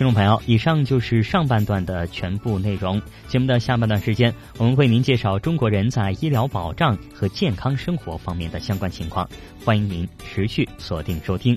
[0.00, 2.98] 听众朋友，以上就是上半段的全部内容。
[3.28, 9.28] 节目的下半段时间，我们为您介绍中国人在医疗保障和健康生活方面的相关情况。
[9.62, 11.54] 欢迎您持续锁定收听。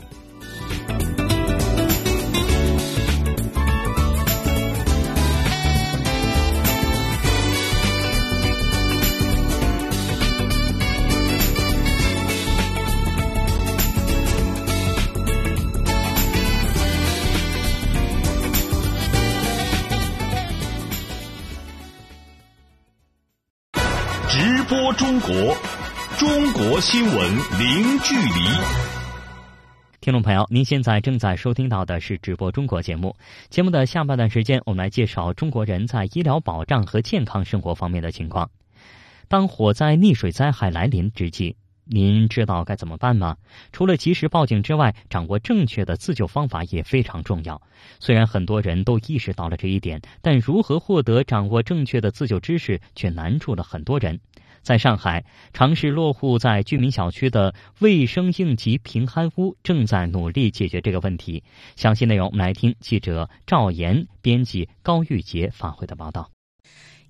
[26.84, 28.44] 新闻零距离。
[30.02, 33.16] 听众朋友，您现在正在收听到的是直播中国节目。
[33.50, 38.52] 节目的下半段时间，我们来介绍中国人在医疗保障和健康生活方面的情况。
[39.30, 43.38] 当火灾、溺水灾害来临之际，您知道该怎么办吗？
[43.72, 47.62] 除了及时报警之外，掌握正确的自救方法也非常重要。
[48.02, 54.20] 虽然很多人都意识到了这一点，但如何获得掌握正确的自救知识，却难住了很多人。
[54.64, 55.24] 在上海，
[55.54, 61.44] 尝试落户在居民小区的卫生应急平安屋正在努力解决这个问题。
[61.76, 66.32] 详细内容，我们来听记者赵岩、编辑高玉杰发回的报道。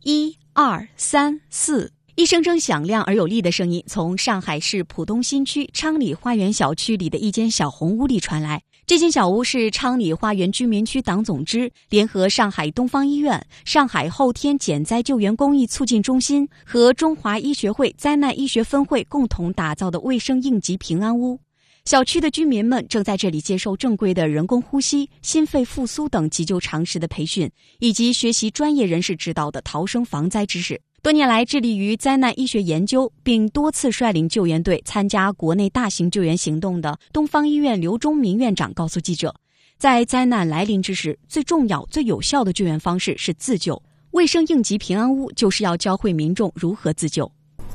[0.01, 1.93] 一二三四。
[2.15, 8.61] 一声声响亮而有力的声音从上海市浦东新区昌里花园小区里的一间小红屋里传来。
[8.85, 21.39] 这间小屋是昌里花园居民区党总支联合上海东方医院、上海后天减灾救援公益促进中心和中华医学会灾难医学分会共同打造的卫生应急平安屋。
[21.85, 30.81] 小区的居民们正在这里接受正规的人工呼吸、心肺复苏等急救常识的培训，以及学习专业人士指导的逃生防灾知识。
[31.03, 39.35] 多年来致力于灾难医学研究，并多次率领救援队参加国内大型救援行动的东方医院刘忠明院长告诉记者，
[39.77, 43.83] 在灾难来临之时，最重要、最有效的救援方式是自救。
[44.11, 47.29] 卫生应急平安屋就是要教会民众如何自救。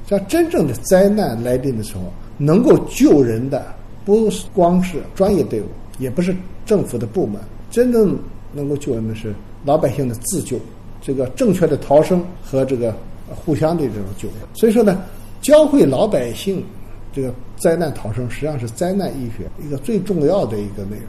[0.09, 5.67] 像真正的灾难来临的时候，能够救人的不光是专业队伍，
[5.99, 7.39] 也不是政府的部门，
[7.71, 8.19] 真正
[8.55, 9.35] 能够救人的是
[9.67, 10.59] 老百姓的自救，
[11.03, 12.97] 这个正确的逃生和这个。
[13.35, 15.03] 互相的这种救援，所以说呢，
[15.41, 16.65] 教会老百姓
[17.13, 21.07] 这个灾难逃生，实际上是灾难医学一个最重要的一个内容。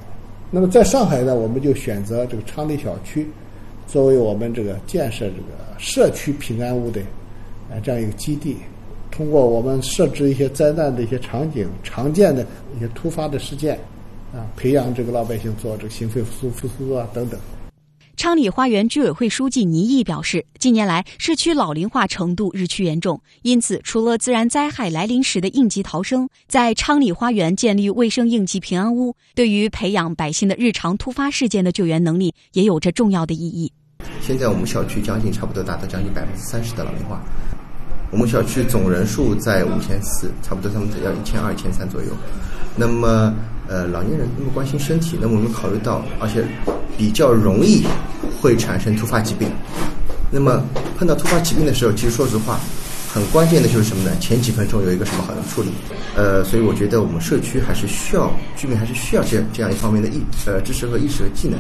[0.51, 3.27] 那么在上海呢，我们就选择这个昌黎小区
[3.88, 7.01] 作为我们这个建设这个社区平安屋的
[7.69, 8.58] 啊这样一个基地。
[9.12, 13.77] 通过我们设置一些灾难的一些场景、常见的一些突发的事件
[14.34, 17.39] 啊，培养这个老百姓做这个心肺复苏、复苏啊等等。
[18.19, 33.71] 昌里花园居委会书记倪毅表示，近年来市区老龄化程度日趋严重，因此除了自然灾害来临时的应急逃生，在昌里花园建立卫生应急平安屋，对于培养百姓的日常突发事件的救援能力也有着重要的意义。
[34.19, 37.23] 现在我们小区将近差不多达到将近百分之三十的老龄化，
[38.12, 42.10] 我们小区总人数在五千四，差不多他们只要一千二、一千三左右。
[42.75, 43.34] 那么，
[43.69, 46.43] 呃，老年人那么关心身体，那么我们考虑到，而且
[46.97, 47.84] 比较容易
[48.41, 49.47] 会产生突发疾病。
[50.32, 50.65] 那么
[50.97, 52.60] 碰到突发疾病的时候，其实说实话，
[53.13, 54.12] 很关键的就是什么呢？
[54.19, 55.69] 前几分钟有一个什么好的处理。
[56.15, 61.60] 呃，所以我觉得我们社区还是需要居民还是需要这这样一方面的意呃知识和意识和技能。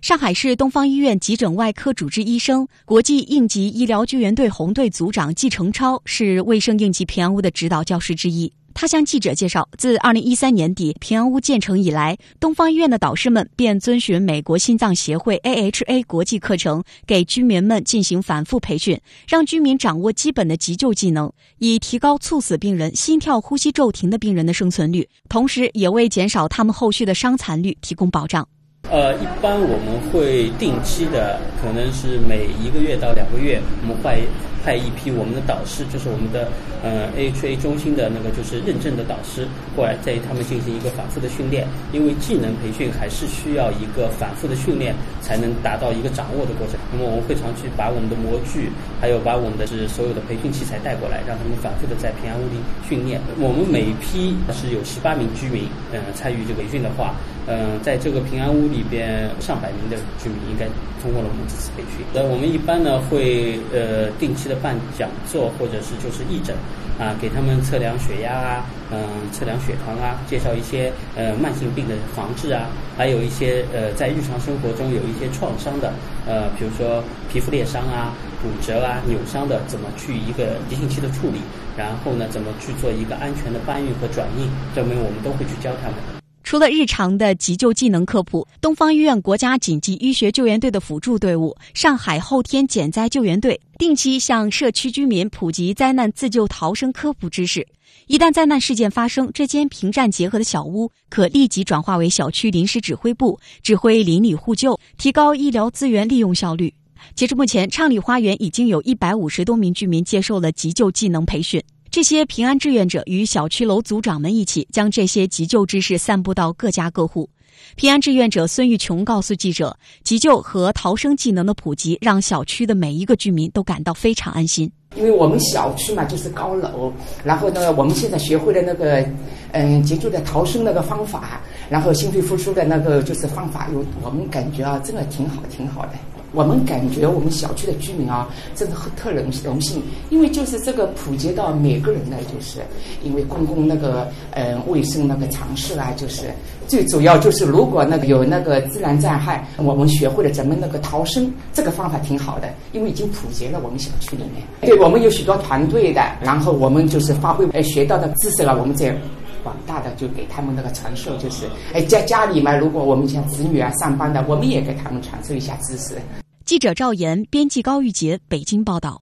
[0.00, 8.52] 上海市东方医院急诊外科主治医生、国际应急医疗救援队红队组长季成超是卫生应急平安屋的指导教师之一。
[8.74, 28.46] 他向记者介绍，自二零一三年底平安屋建成以来，东方医院的导师们便遵循美国心脏协会 AHA 国际课程，给居民们进行反复培训，让居民掌握基本的急救技能，以提高猝死病人、心跳、呼吸骤停的病人的生存率，同时也为减少他们后续的伤残率提供保障。
[28.90, 34.26] 呃，一般我们会定期的，可能是每一个月到两个月，我们会。
[34.62, 36.48] 派一批我们的导师，就是我们的
[36.82, 41.66] 呃 H A 中心的那个就是认证的导师过来，在他们进行一个反复的训练。
[41.92, 46.78] 因为技能培训还是需要一个反复的训练，才能达到一个掌握的过程。
[46.92, 48.70] 那么我们会常去把我们的模具，
[49.00, 52.56] 还有把我们的是所有的培训器材带过来，让他们反复的在平安屋里
[52.88, 53.20] 训练。
[53.38, 57.14] 我们每批是有十八名居民，嗯，参与这个培训的话，
[57.46, 60.66] 嗯，在这个平安屋里边，上百名的居民应该
[61.02, 62.04] 通过了我们这次培训。
[62.14, 66.54] 那我们一般呢会呃定期的办讲座或者是就是义诊，
[66.98, 68.98] 啊，给他们测量血压啊，嗯，
[69.32, 75.92] 测量血糖啊，介绍一些呃慢性病的防治啊，还有一些呃在日常生活中有一些创伤的，
[76.26, 78.12] 呃，比如说皮肤裂伤啊、
[78.42, 81.40] 骨折啊、扭伤的，怎么去一个急性期的处理，
[81.76, 86.21] 然后呢，怎么去做一个安全的搬运和转运，这边我们都会去教他们。
[86.52, 97.66] 除了日常的急救技能科普，东方医院国家紧急医学救援队的辅助队伍——上海后天减灾救援队，定期向社区居民普及灾难自救逃生科普知识。
[98.06, 106.74] 一旦灾难事件发生，这间平战结合的小屋可立即转化为小区临时指挥部，指挥邻里互救，提高医疗资源利用效率。
[107.14, 111.62] 截至目前，昌里花园已经有一百五十多名居民接受了急救技能培训。
[111.92, 117.28] 这些平安志愿者与小区楼组长们一起，将这些急救知识散布到各家各户。
[117.76, 124.72] 平安志愿者孙玉琼告诉记者：“急救和逃生技能的普及，让小区的每一个居民都感到非常安心。
[124.96, 126.90] 因为我们小区嘛就是高楼，
[127.22, 129.06] 然后呢，我们现在学会了那个
[129.52, 135.92] 嗯急救的逃生那个方法，然后心肺复苏的那个就是方法，有我们感觉啊，真的挺好，挺好的。”
[136.32, 142.60] 我们感觉我们小区的居民啊，真的特荣荣幸，因为就是这个普及到每个人呢，就是
[143.02, 146.30] 因为公共那个嗯卫生那个常识啊，就是
[146.66, 154.42] 最主要就是如果那个有那个自然灾害，我们学会了怎么那个逃生，这个方法挺好的，因为已经普及了我们小区里面。
[154.62, 158.96] 对我们有许多团队的，然后我们就是发挥呃学到的知识了，我们在
[159.44, 165.96] 广大的就给他们那个传授，就是哎在家里嘛，如果我们像子女啊上班的，我们也给他们传授一下知识。
[166.44, 169.01] 记者赵岩，编辑高玉杰，北京报道。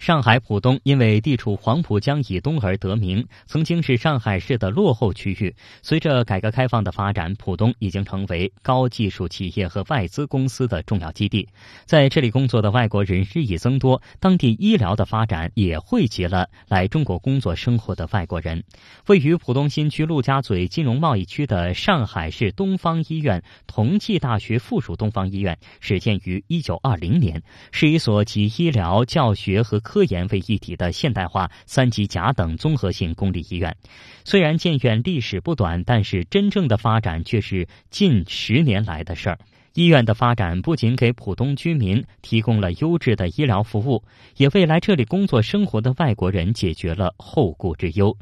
[0.00, 5.54] 上海浦东因为地处黄浦江以东而得名，曾经是上海市的落后区域。
[5.82, 11.46] 随着改革开放的发展，浦东已经成为高技术企业和外资公司的重要基地。
[11.84, 18.64] 在这里工作的外国人日益增多，当地医疗的发展也汇集了来中国工作生活的外国人。
[19.06, 33.76] 位于浦东新区陆家嘴金融贸易区的上海市东方医院同济大学附属东方医院，始建于一九二零年，是一所集医疗、教学和科研为一体的现代化三级甲等综合性公立医院，
[34.24, 39.38] 虽然建院历史不短，但是真正的发展却是近十年来的事儿。
[39.74, 44.04] 医院的发展不仅给浦东居民提供了优质的医疗服务，
[44.36, 48.16] 也为来这里工作生活的外国人解决了后顾之忧。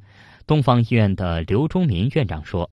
[0.46, 2.70] 东方医院的刘忠民院长说：“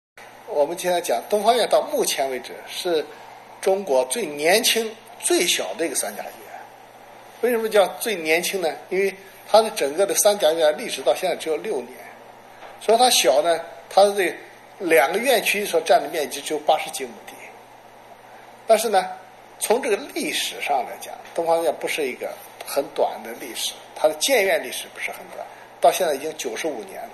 [0.52, 3.06] 我们经常讲，东方院到目前为止是
[3.60, 4.84] 中国最年轻、
[5.20, 6.49] 最小的一个三甲医院。”
[7.42, 8.68] 为什么叫最年轻呢？
[8.88, 9.14] 因为
[9.48, 11.92] 它的整个的三甲医院历史到现在只有六年，
[12.80, 14.34] 所以它小呢，它的这
[14.78, 17.32] 两个院区所占的面积只有八十几亩地。
[18.66, 19.04] 但是呢，
[19.58, 22.32] 从这个历史上来讲，东方医院不是一个
[22.66, 25.44] 很短的历史，它的建院历史不是很短，
[25.80, 27.10] 到现在已经九十五年了。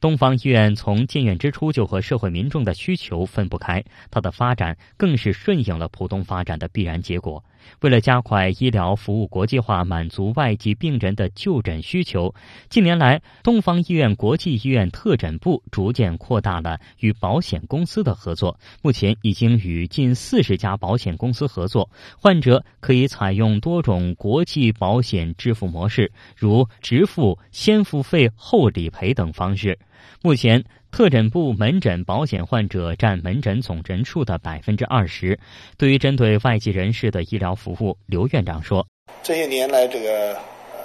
[0.00, 7.42] 东方医院从建院之初就和社会民众的需求分不开，它的发展更是顺应了浦东发展的必然结果。
[7.80, 12.34] 为了加快医疗服务国际化，满足外籍病人的就诊需求，
[12.68, 18.58] 近年来，东方医院国际医院特诊部逐渐扩大了与保险公司的合作。
[18.82, 29.78] 目前已经与近四十家保险公司合作，患者可以采用多种国际保险支付模式，如直付、先付费后理赔等方式。
[30.22, 35.38] 目前，特诊部门诊保险患者占门诊总人数的百分之二十。
[35.76, 38.86] 对于针对外籍人士的医疗服务，刘院长说
[39.22, 40.34] ：“这些年来，这个
[40.72, 40.80] 呃，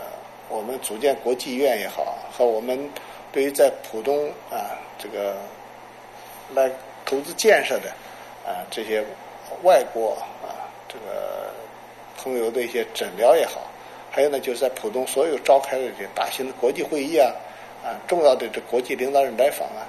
[0.50, 2.78] 我们组建国际医院也好，和我们
[3.32, 5.36] 对于在浦东啊这个
[6.54, 6.70] 来
[7.06, 7.90] 投资建设的
[8.46, 9.04] 啊这些
[9.64, 11.52] 外国啊这个
[12.18, 13.62] 朋友的一些诊疗也好，
[14.12, 17.34] 还有呢，就是在浦东所有召开的这些大型的国际会议啊。”
[17.84, 19.84] 啊，重要的这国际领导人来访啊，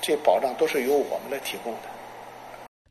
[0.00, 1.80] 这保障都是由我们来提供的。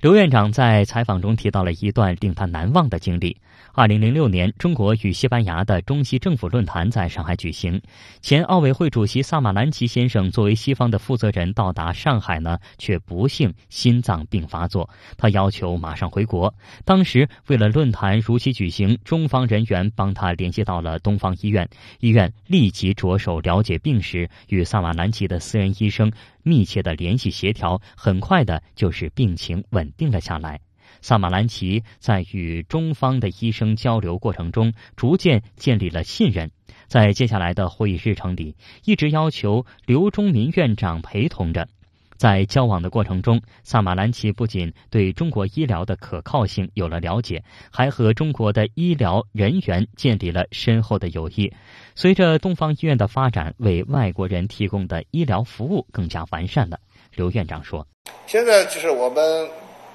[0.02, 3.38] 刘院长在采访中提到了一段令他难忘的经历。
[3.78, 7.80] 二零零六年，中国与西班牙的中西政府论坛在上海举行。
[8.22, 16.52] 前奥委会主席萨马兰奇先生作为西方的负责人到达上海呢，却不幸心脏病发作，他要求马上回国。
[16.86, 26.12] 当时为了论坛如期举行，中方人员帮他联系到了东方医院，医院立即着手了解病史，与萨马兰奇的私人医生
[26.42, 30.62] 密切的联系协调，很快的就是病情稳定了下来。
[31.02, 36.52] 萨马兰奇在与中方的医生交流过程中，逐渐建立了信任。
[36.88, 38.56] 在接下来的会议日程里，
[38.86, 41.68] 一直要求刘忠民院长陪同着。
[42.16, 51.54] 在交往的过程中，萨马兰奇不仅对中国医疗的可靠性有了了解，还和中国的医疗人员建立了深厚的友谊。
[51.94, 56.80] 随着东方医院的发展，为外国人提供的医疗服务更加完善了。
[57.14, 57.86] 刘院长说
[58.26, 59.48] ：“现在就是我们。”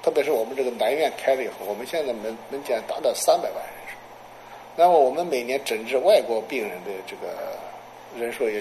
[0.02, 3.96] 特别是我们这个南院开了以后，我们现在门门诊达到三百万人数，
[4.76, 7.56] 那么我们每年诊治外国病人的这个
[8.18, 8.60] 人数也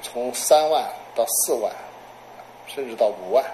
[0.00, 0.82] 从三万
[1.14, 1.70] 到四万，
[2.66, 3.44] 甚至到五万。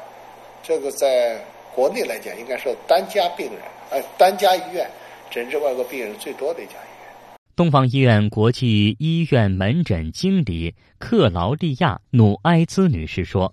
[0.62, 1.36] 这个在
[1.74, 3.60] 国内来讲，应该是单家病人，
[3.90, 4.88] 呃，单家医院
[5.28, 7.38] 诊治外国病人最多的一家医院。
[7.56, 13.52] 东方医院国际医院门诊经理克劳利亚·努埃兹女士说。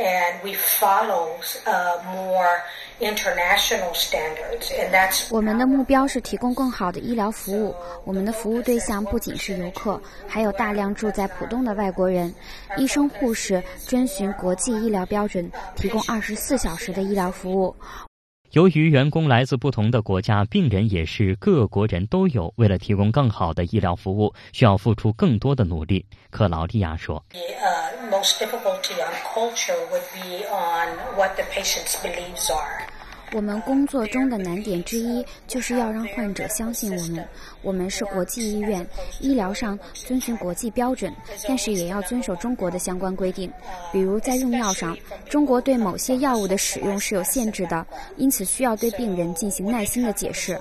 [0.00, 1.36] And we follow
[1.66, 2.62] uh, more
[3.00, 5.28] international standards, and that's.
[5.30, 7.74] 我们的目标是提供更好的医疗服务。
[8.04, 12.34] 我们的服务对象不仅是游客，还有大量住在浦东的外国人。
[12.76, 17.76] 医生、护士遵循国际医疗标准，提供二十四小时的医疗服务。
[18.52, 22.52] 由于员工来自不同的国家，病人也是各国人都有。
[22.56, 26.04] 为了提供更好的医疗服务，需要付出更多的努力。
[26.30, 27.24] 克劳利亚说。
[33.32, 37.24] 我们工作中的难点之一就是要让患者相信我们。
[37.62, 38.84] 我们是国际医院，
[39.20, 41.14] 医疗上遵循国际标准，
[41.46, 43.48] 但是也要遵守中国的相关规定。
[43.92, 44.96] 比如在用药上，
[45.28, 50.58] 中国对某些药物的使用是有限制的，因此需要对病人进行耐心的解释。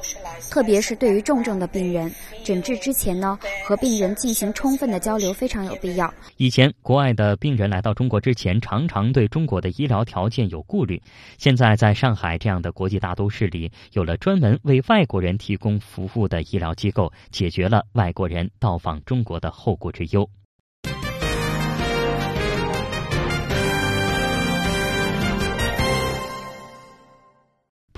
[0.51, 2.13] 特别是对于重症的病人，
[2.43, 6.13] 诊治之前呢，和病人进行充分的交流非常有必要。
[6.37, 11.01] 以前国外的病人来到中国之前，常常对中国的医疗条件有顾虑。
[11.39, 12.58] 现在在上海这样。
[12.61, 20.29] 的国际大都市里，有了专门为外国人提供服务的医疗机构，解决了外国人到访中国的后顾之忧。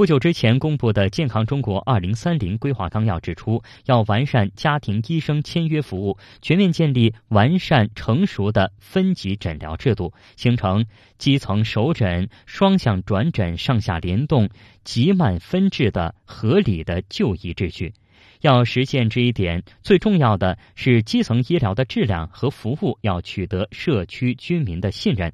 [0.01, 10.87] 不久之前公布的《健康中国二零三零规划纲要》指出，要完善家庭医生签约服务，全面建立完善成熟的分级诊疗制度，形成
[11.19, 14.49] 基层首诊、双向转诊、上下联动、
[14.83, 17.93] 急慢分治的合理的就医秩序。
[18.39, 25.31] 要实现这一点，最重要的是基层医疗的质量和服务要取得社区居民的信任。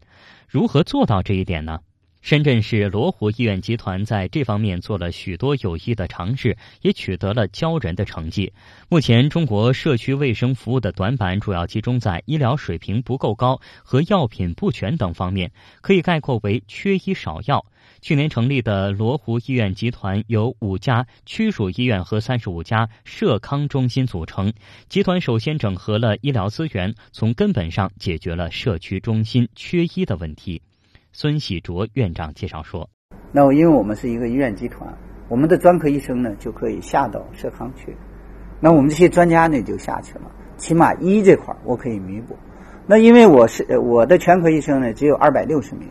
[0.50, 1.80] 如何做到这一点呢？
[2.22, 8.52] 深圳市罗湖医院集团在这方面做了许多有益的尝试，也取得了骄人的成绩。
[8.90, 15.52] 目前，中国社区卫生服务的短板主要集中在医疗水平不够高和药品不全等方面，
[15.82, 17.66] 可以概括为缺医少药。
[18.02, 24.52] 去年成立的罗湖医院集团由五家区属医院和三十五家社康中心组成。
[24.90, 30.62] 集团首先整合了医疗资源，从根本上解决了社区中心缺医的问题。
[31.20, 32.88] 孙喜卓院长介绍说
[33.34, 34.88] ：“那因为我们是一个医院集团，
[35.28, 37.98] 我们的专科医生呢就可以下到社康去，
[38.60, 42.38] 那我们这些专家呢就下去了，起码医这块我可以弥补。
[42.86, 45.90] 那因为我是我的全科医生呢只有二百六十名，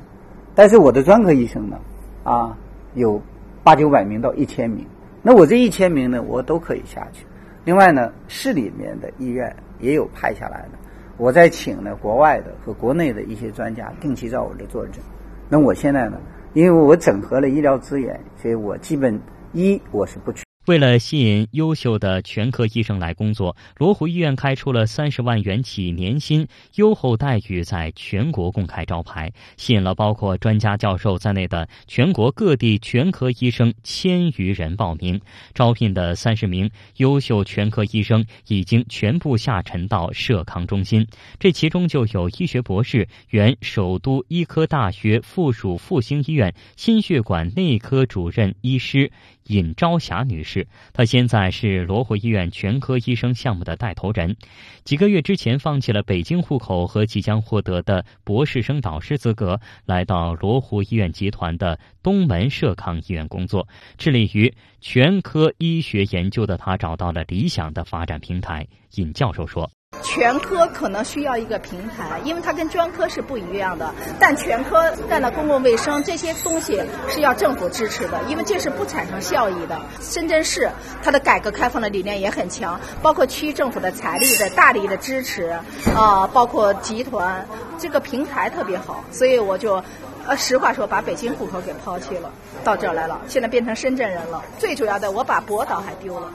[0.55, 1.81] 但是我的专科医生呢
[2.23, 2.57] 啊
[2.95, 3.21] 有
[3.65, 4.87] 八九百名到一千名，
[5.23, 7.27] 那我这一千名呢我都可以下去。
[7.65, 10.79] 另外呢市里面的医院也有派下来的，
[11.17, 15.03] 我再请呢国外的和国内的一些专家定期在我这坐诊。”
[15.49, 16.17] 那我现在呢？
[16.55, 19.21] 因为我整合了医疗资源，所以我基本
[19.53, 20.46] 一我是不缺。
[20.67, 26.45] 为了吸引优秀的全科医生来工作，罗湖医院开出了三十万元起年薪、
[26.75, 35.21] 优厚待遇，在全国公开招牌，吸引了包括专家教授在内的全国各地全科医生千余人报名。
[35.55, 41.07] 招聘的三十名优秀全科医生已经全部下沉到社康中心，
[41.39, 49.13] 这其中就有医学博士、原首都医科大学附属复兴医院心血管内科主任医师。
[49.49, 54.37] 尹朝霞女士，她现在是罗湖医院全科医生项目的带头人。
[54.85, 63.69] 几个月之前，放弃了北京户口和即将获得的博士生导师资格，来到罗湖医院集团的东门社康医院工作，
[63.99, 68.67] 致力于全科医学研究的她，找到了理想的发展平台。
[68.95, 69.71] 尹教授说。
[70.03, 73.93] 全科可能需要一个平台，因为它跟专科是不一样的。
[74.19, 79.79] 但全科干的公共卫生这些东西是要政府支持的，因为这是不产生效益的。
[80.01, 80.71] 深圳市
[81.03, 85.59] 它的改革开放的理念也很强，包括区政府的财力的大力的支持
[85.95, 87.47] 啊，包括集团
[87.79, 89.85] 这个平台特别好，所以我就，
[90.27, 92.31] 呃，实话说把北京户口给抛弃了，
[92.65, 94.43] 到这儿来了，现在变成深圳人了。
[94.59, 96.31] 最主要的，我把博导还丢了。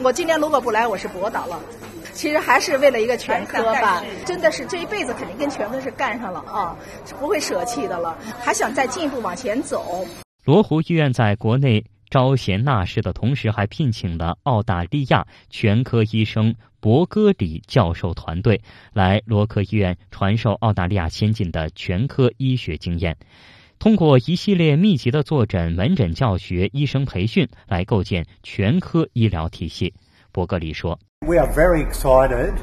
[0.00, 1.58] 我今年如果不来，我是博导了。
[2.14, 6.76] 其实还是为了一个全科吧，真的是这一辈子肯定跟全科是干上了啊，
[7.20, 10.06] 不会舍弃的了，还想再进一步往前走。
[10.44, 18.60] 罗湖医院在国内招贤纳士的同时，还聘请了澳大利亚全科医生博戈里教授团队
[18.92, 23.16] 来罗科医院传授澳大利亚先进的全科医学经验，
[23.78, 29.94] 通过一系列密集的坐诊、门诊教学、医生培训来构建全科医疗体系。
[30.34, 32.54] 伯格里说：“We are very excited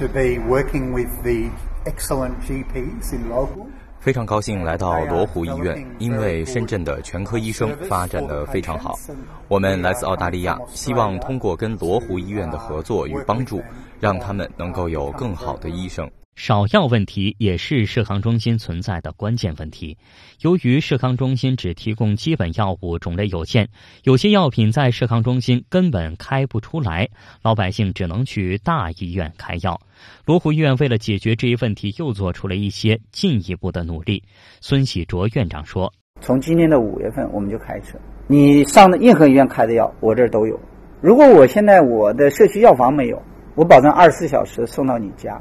[0.00, 1.48] to be working with the
[1.84, 3.68] excellent GPs in local.”
[4.00, 8.98] 非常高兴来到罗湖医院，因为深圳的全科医生发展的非常好。
[9.46, 13.62] 我们来自澳大利亚，希望通过跟罗湖医院的合作与帮助，
[14.00, 16.10] 让他们能够有更好的医生。
[16.42, 19.98] 少药问题也是社康中心存在的关键问题。
[20.40, 23.68] 由于社康中心只提供基本药物，种类有限，
[24.04, 27.06] 有些药品在社康中心根本开不出来，
[27.42, 29.78] 老百姓只能去大医院开药。
[30.24, 34.22] 罗湖医院为了解决这一问题，又做出了一些进一步的努力。
[34.62, 40.58] 孙喜卓院长说：“从今年的五月份，我们就开始，你上的任何医院开的药，我这儿都有。
[41.02, 43.22] 如果我现在我的社区药房没有，
[43.54, 45.38] 我保证二十四小时送到你家。”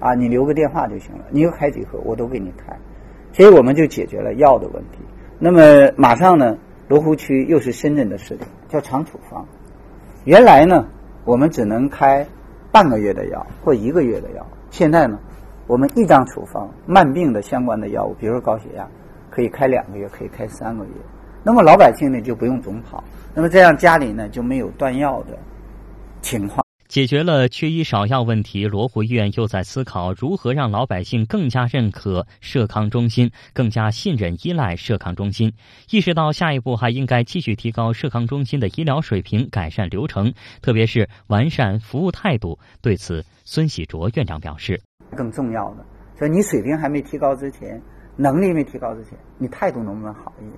[0.00, 1.24] 啊，你留个电话就行了。
[1.30, 2.76] 你要开几盒，我都给你开。
[3.32, 4.98] 所以我们就解决了药的问题。
[5.38, 5.60] 那么
[5.96, 6.56] 马上呢，
[6.88, 9.46] 罗湖区又是深圳的试点，叫长处方。
[10.24, 10.86] 原来呢，
[11.24, 12.26] 我们只能开
[12.72, 14.46] 半个月的药或一个月的药。
[14.70, 15.18] 现在呢，
[15.66, 18.88] 我们一张处方，慢病的相关的药物，比如说高血压，
[19.30, 20.90] 可以开两个月，可以开三个月。
[21.42, 23.04] 那么老百姓呢就不用总跑。
[23.34, 25.38] 那么这样家里呢就没有断药的
[26.22, 26.65] 情况。
[26.88, 35.52] 解决了缺医少药问题，罗湖医院又在思考如何让老百姓更加认可社康中心，更加信任依赖社康中心。
[35.90, 40.32] 意识到下一步还应该继续提高社康中心的医疗水平，改善流程，
[40.62, 42.58] 特别是完善服务态度。
[42.80, 44.80] 对此，孙喜卓院长表示
[45.16, 45.84] ：“更重要的，
[46.16, 47.82] 说你水平还没提高之前，
[48.16, 50.54] 能力没提高之前，你态度能不能好一点？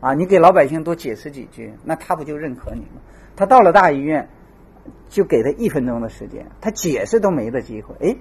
[0.00, 3.00] 啊，你给老百姓多解释几句，那他不就认可你吗？
[3.36, 4.28] 他到了大医院。”
[5.08, 7.94] 就给他一分钟的时间，他解释都没的机会。
[8.00, 8.16] 哎，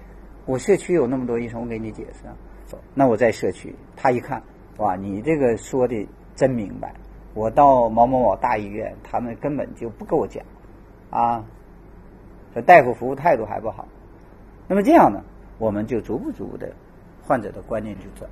[0.46, 2.78] 我社区有那么多医生，我给你解释。
[2.94, 4.42] 那我在社区，他一看，
[4.78, 6.94] 哇，你这个说的真明白。
[7.34, 10.44] 我到某某某大医院，他们根本就不跟我讲，
[11.10, 11.44] 啊，
[12.54, 13.88] 这大夫服务态度还不好。
[14.68, 15.22] 那么这样呢，
[15.58, 16.72] 我们就逐步逐步的，
[17.26, 18.30] 患者的观念就转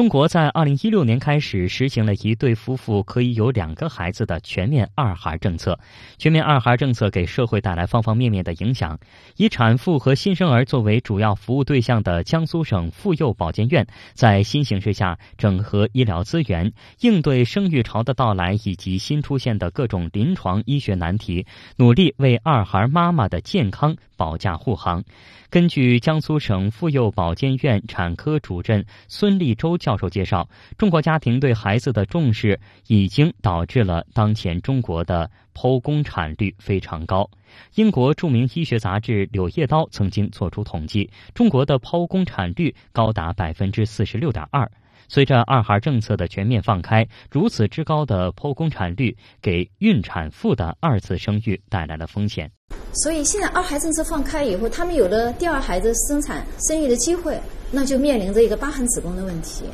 [0.00, 5.78] 中国在二零一六年开始实行了一对夫妇可以有两个孩子的全面二孩政策。
[6.16, 8.98] 全面二孩政策给社会带来方方面面的影响。
[9.36, 21.44] 以产妇和新生儿作为主要服务对象的江苏省妇幼保健院，在新形势下整合医疗资源，应对生育潮的到来以及新出现的各种临床医学难题，
[21.76, 25.04] 努力为二孩妈妈的健康保驾护航。
[25.50, 30.48] 根据江苏省妇幼保健院产科主任孙立洲教授介绍，
[30.78, 37.28] 中国家庭对孩子的重视已经导致了当前中国的剖宫产率非常高。
[37.74, 44.70] 英国著名医学杂志《柳叶刀》曾经做出统计，中国的剖宫产率高达百分之四十六点二。
[45.12, 52.48] 随着二孩政策的全面放开，如此之高的剖宫产率，给孕产妇的二次生育带来了风险。
[52.92, 57.36] 所以现在二孩政策放开以后，他们有了第二孩子生产生育的机会，
[57.72, 59.64] 那就面临着一个疤痕子宫的问题。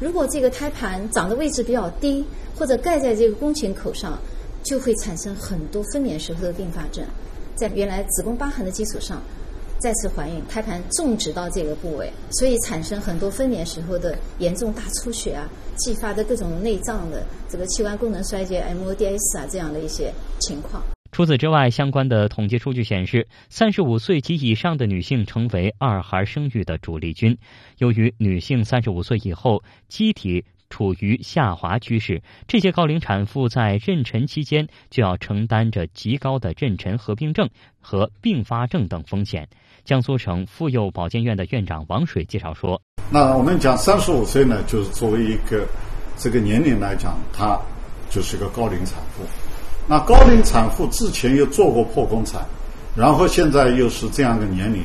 [0.00, 2.24] 如果这个胎盘长的位置比较低，
[2.54, 4.18] 或者盖在这个宫颈口上，
[4.62, 7.04] 就会产生很多分娩时候的并发症，
[7.54, 9.20] 在原来子宫疤痕的基础上。
[9.78, 20.82] 再次怀孕，胎盘种植到这个部位，所以产生很多分娩时候的严重大出血啊，继发的各种内脏的这个器官功能衰竭 （MODS） 啊这样的一些情况。
[21.12, 27.38] 除此之外，相关的统计数据显示，三十五岁及以上的女性成为二孩生育的主力军。
[27.78, 37.48] 由于女性三十五岁以后机体处于下滑趋势，这些高龄产妇在妊娠期间就要承担着极高的妊娠合并症
[37.80, 39.48] 和并发症等风险。
[39.86, 45.64] 江苏省妇幼保健院的院长王水介绍说：“那我们讲三十五岁呢，就是作为一个
[46.18, 47.56] 这个年龄来讲，她
[48.10, 49.22] 就是一个高龄产妇。
[49.86, 52.44] 那高龄产妇之前又做过剖宫产，
[52.96, 54.82] 然后现在又是这样的年龄，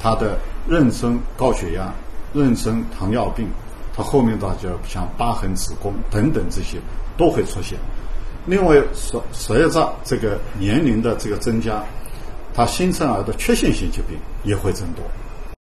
[0.00, 0.36] 她的
[0.68, 1.94] 妊娠高血压、
[2.34, 3.46] 妊娠糖尿病。”
[3.94, 6.78] 她后面大家像疤痕子宫等等这些
[7.16, 7.78] 都会出现。
[8.46, 11.80] 另外，随随着这个年龄的这个增加，
[12.52, 15.04] 它新生儿的缺陷性疾病也会增多。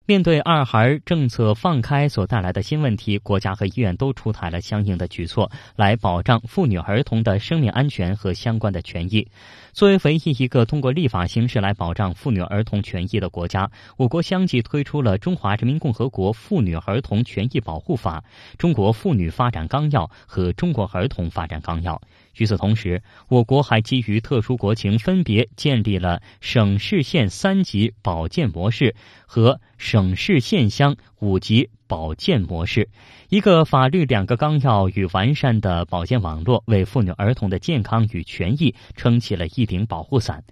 [0.07, 9.25] 面对二孩政策放开所带来的新问题，国家和医院都出台了相应的举措，来保障妇女儿童的生命安全和相关的权益。
[9.71, 18.19] 作为唯一一个通过立法形式来保障妇女儿童权益的国家，我国相继推出了《中华人民共和国妇女儿童权益保护法》
[18.57, 21.95] 《中国妇女发展纲要》和《中国儿童发展纲要》。
[22.37, 32.89] 与此同时，我国还基于特殊国情，分别建立了省市县三级保健模式和省市县乡五级保健模式，
[33.29, 40.43] 一个法律、两个纲要与完善的保健网络，为妇女儿童的健康与权益撑起了一顶保护伞。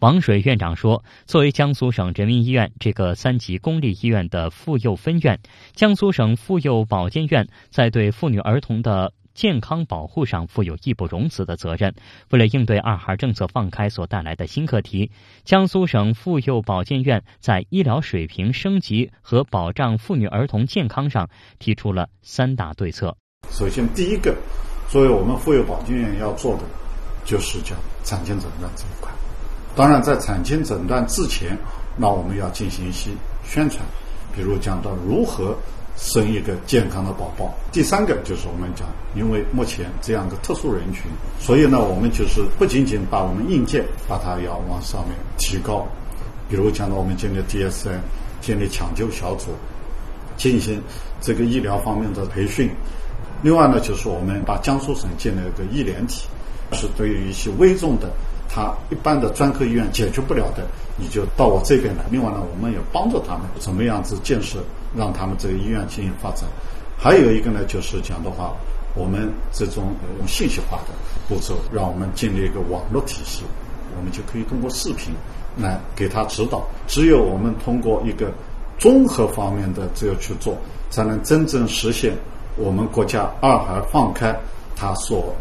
[0.00, 5.40] 王水院长说：“作为江苏省人民医院这个三级公立医院的妇幼分院，
[5.72, 11.94] 江苏省妇幼保健院在对妇女儿童的健康保护上负有义不容辞的责任。
[12.30, 15.12] 为了应对二孩政策放开所带来的新课题，
[15.44, 21.28] 江苏省妇幼保健院在医疗水平升级和保障妇女儿童健康上
[21.58, 23.14] 提出了三大对策。
[23.50, 24.34] 首先，第一个，
[24.88, 26.62] 作为我们妇幼保健院要做的，
[27.26, 29.12] 就是叫产前诊断这一块。”
[29.76, 31.56] 当然，在产前诊断之前，
[31.98, 33.10] 那我们要进行一些
[33.44, 33.84] 宣传，
[34.34, 35.54] 比如讲到如何
[35.96, 37.52] 生一个健康的宝宝。
[37.72, 41.04] 第三个就是我们讲，因为目前这样的特殊人群，
[41.40, 45.86] 所以呢，我们就是不仅仅把我们硬件把它要往上面提高，
[46.48, 47.98] 比如讲到我们建立 DSI，
[48.40, 49.52] 建立抢救小组，
[50.36, 50.80] 进行
[51.20, 52.70] 这个医疗方面的培训。
[53.42, 56.26] 另外呢，就是我们把江苏省建立一个医联体，
[56.72, 58.10] 是对于一些危重的。
[58.48, 60.66] 他一般的专科医院解决不了的，
[60.96, 62.02] 你就到我这边来。
[62.10, 64.60] 另外呢，我们也帮助他们怎么样子建设，
[64.96, 66.48] 让他们这个医院进行发展。
[66.96, 68.54] 还有一个呢，就是讲的话，
[68.94, 70.94] 我们这种用信息化的
[71.28, 73.44] 步骤，让我们建立一个网络体系，
[73.96, 75.14] 我们就可以通过视频
[75.56, 76.66] 来给他指导。
[76.86, 78.32] 只有我们通过一个
[78.78, 80.56] 综合方面的这个去做，
[80.90, 82.16] 才能真正实现
[82.56, 84.34] 我们国家二孩放开
[84.74, 85.34] 他所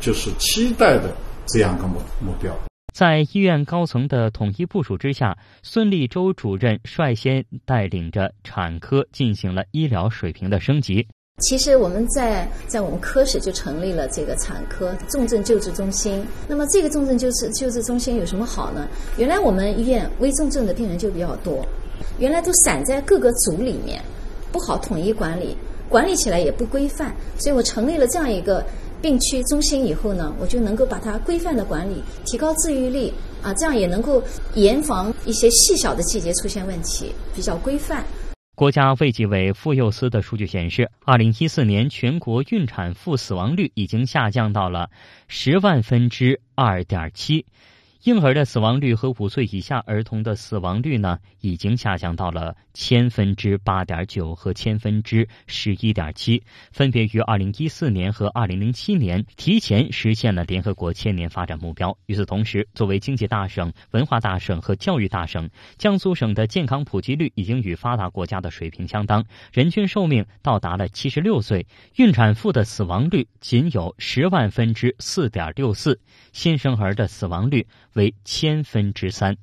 [0.00, 1.12] 就是期待的。
[1.46, 2.50] 这样一个目目标，
[2.94, 11.04] 在医院高层的统一部署之下，孙立周主任率先带领着产科进行了医疗水平的升级。
[11.38, 16.24] 其实我们在在我们科室就成立了这个产科重症救治中心。
[16.46, 18.88] 那么这个重症救治救治中心有什么好呢？
[19.18, 21.66] 原来我们医院危重症的病人就比较多，
[22.20, 24.00] 原来都散在各个组里面，
[24.52, 25.56] 不好统一管理，
[25.88, 28.64] 管理起来也不规范，所以我成立了这样一个。
[29.04, 34.22] 病区中心以后呢，我就能够把它规范的管理，提高治愈率啊，这样也能够
[34.54, 38.02] 严防一些细小的细节出现问题，比较规范。
[38.54, 44.88] 国家卫计委妇幼司的数据显示，二零一四年全国孕产妇死亡率已经下降到了
[45.28, 47.44] 十万分之二点七。
[48.04, 61.96] 婴儿的死亡率和五岁以下儿童的死亡率呢，已经下降到了千分之八点九和千分之十一点七，分别于二零一四年和二零零七年提前实现了联合国千年发展目标。
[62.04, 65.48] 与此同时，作为经济大省、文化大省和教育大省，
[65.78, 75.98] 江苏省的健康普及率已经与发达国家的水平相当，人均寿命到达了七十六岁，孕产妇的死亡率仅有十万分之四点六四，
[76.34, 77.66] 新生儿的死亡率。
[77.94, 79.36] 为千分之三。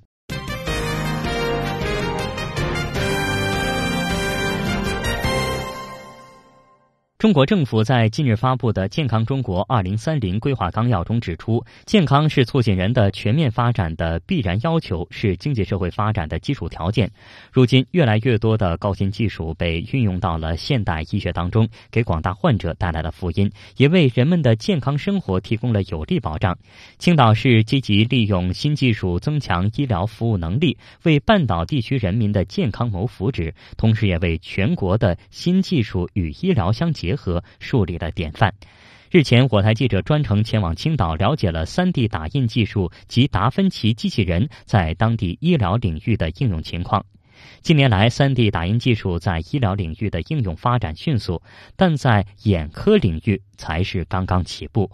[7.22, 17.11] 中国政府在近日发布的《健康中国二零三零规划纲要》中指出，健康是促进人的全面发展的必然要求，是经济社会发展的基础条件。
[17.51, 26.57] 如今，越来越多的高新技术被运用到了现代医学当中，给广大患者带来了福音，也为人们的健康生活提供了有力保障。
[26.97, 37.11] 青岛市积极利用新技术增强医疗服务能力，为半岛地区人民的健康谋福祉，同时也为全国的新技术与医疗相结。
[37.12, 38.53] 结合树立了典范。
[39.09, 47.05] 日前，我台记者专程前往青岛，了解了 3D 打印技术及达芬奇机器人在当地医疗领域的应用情况。
[47.62, 51.41] 近年来，3D 打印技术在医疗领域的应用发展迅速，
[51.76, 54.89] 但在眼科领域才是刚刚起步。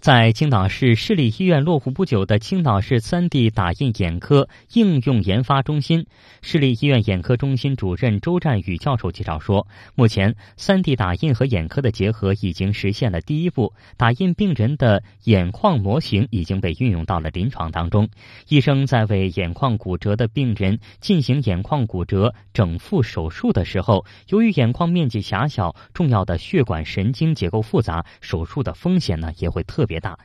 [0.00, 6.06] 在青岛市市立医院落户不久的青岛市 3D 打印眼科应用研发中心
[6.40, 18.08] 市立医院眼科中心主任周占宇教授介绍说，目前 3D 打印和眼科的结合已经实现了第一步，打印病人的眼眶模型已经被运用到了临床当中。
[18.46, 29.87] 医生在为眼眶骨折的病人进行眼眶骨折整复手术的时候，由于眼眶面积狭小，重要的血管神经结构复杂，手术的风险呢也会特。
[29.88, 30.16] 别大。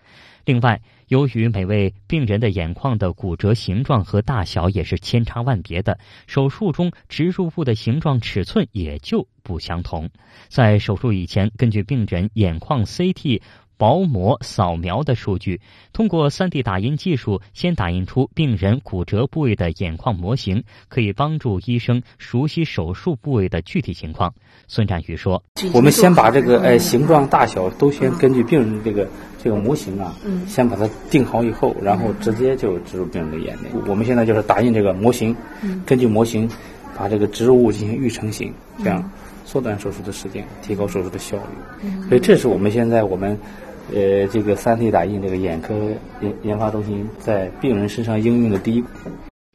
[0.46, 5.98] 另外，由于每位病人的眼眶的骨折形状和大小也是千差万别的，
[6.28, 10.10] 手术中植入物的形状、尺寸也就不相同。
[10.50, 13.42] 在手术以前，根据病人眼眶 CT。
[13.84, 15.60] 薄膜扫描的数据，
[15.92, 24.34] 通过 3D 打印技术，先打印出病人骨折部位的眼眶模型，可以帮助医生熟悉手术部位的具体情况。
[24.70, 25.44] 孙占宇说
[25.76, 29.06] ：“我们先把这个哎形状大小都先根据病人的这个
[29.44, 33.70] 这个模型啊，嗯，先把它定好以后，然后直接就植入病人的眼内。
[33.86, 35.36] 我们现在就是打印这个模型，
[35.86, 36.50] 根据模型
[36.98, 39.12] 把这个植入物进行预成型，这样
[39.46, 41.90] 缩短手术的时间，提高手术的效率。
[42.08, 43.38] 所以这是我们现在我们
[43.92, 45.74] 呃这个 3D 打印这个眼科
[46.22, 48.88] 研研发中心在病人身上应用的第一步。”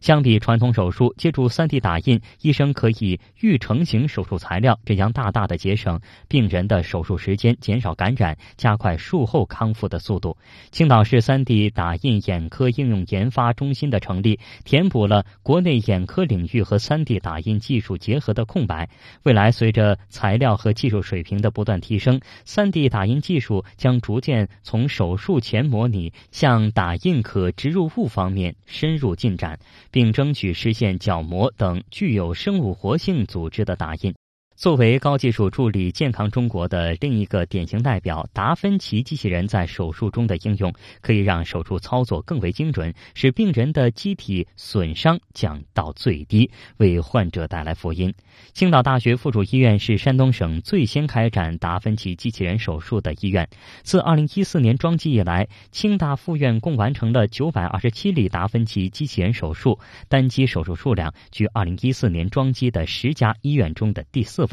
[0.01, 10.37] 相比传统手术，借助 3D 打印，医生可以预成型手术材料，这将大大的节省病人的手术时间，减少感染，加快术后康复的速度。
[10.71, 18.89] 青岛市 3D 打印眼科应用研发中心的成立，填补了国内眼科领域和 3D 打印技术结合的空白。
[19.25, 29.59] 未来，随着材料和技术水平的不断提升，3D 打印技术将逐渐从手术前模拟向打印可植入物方面深入进展。
[29.91, 34.15] 并争取实现角膜等具有生物活性组织的打印。
[34.59, 48.13] 作为高技术助力健康中国的另一个典型代表，达芬奇机器人在手术中的应用，可以让手术操作更为精准，使病人的机体损伤降到最低，为患者带来福音。
[48.53, 53.49] 青岛大学附属医院是山东省最先开展达芬奇机器人手术的医院。
[53.85, 59.79] 自2014年装机以来，青大附院共完成了927例达芬奇机器人手术，
[60.09, 64.48] 单机手术数量居2014年装机的十家医院中的第四。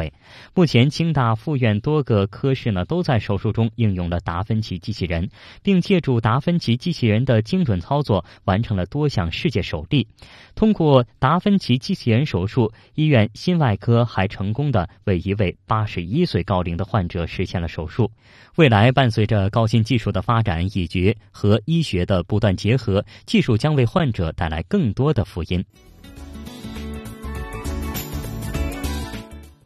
[0.53, 5.29] 目前，清大附院多个科室呢都在手术中应用了达芬奇机器人，
[5.63, 10.07] 并借助达芬奇机器人的精准操作，完成了多项世界首例。
[10.55, 18.11] 通过达芬奇机器人手术，医院心外科还成功的为一位八十一岁高龄的患者实现了手术。
[18.55, 25.63] 未来，伴随着高新技术的发展以及和医学的不断结合，技术将为患者带来更多的福音。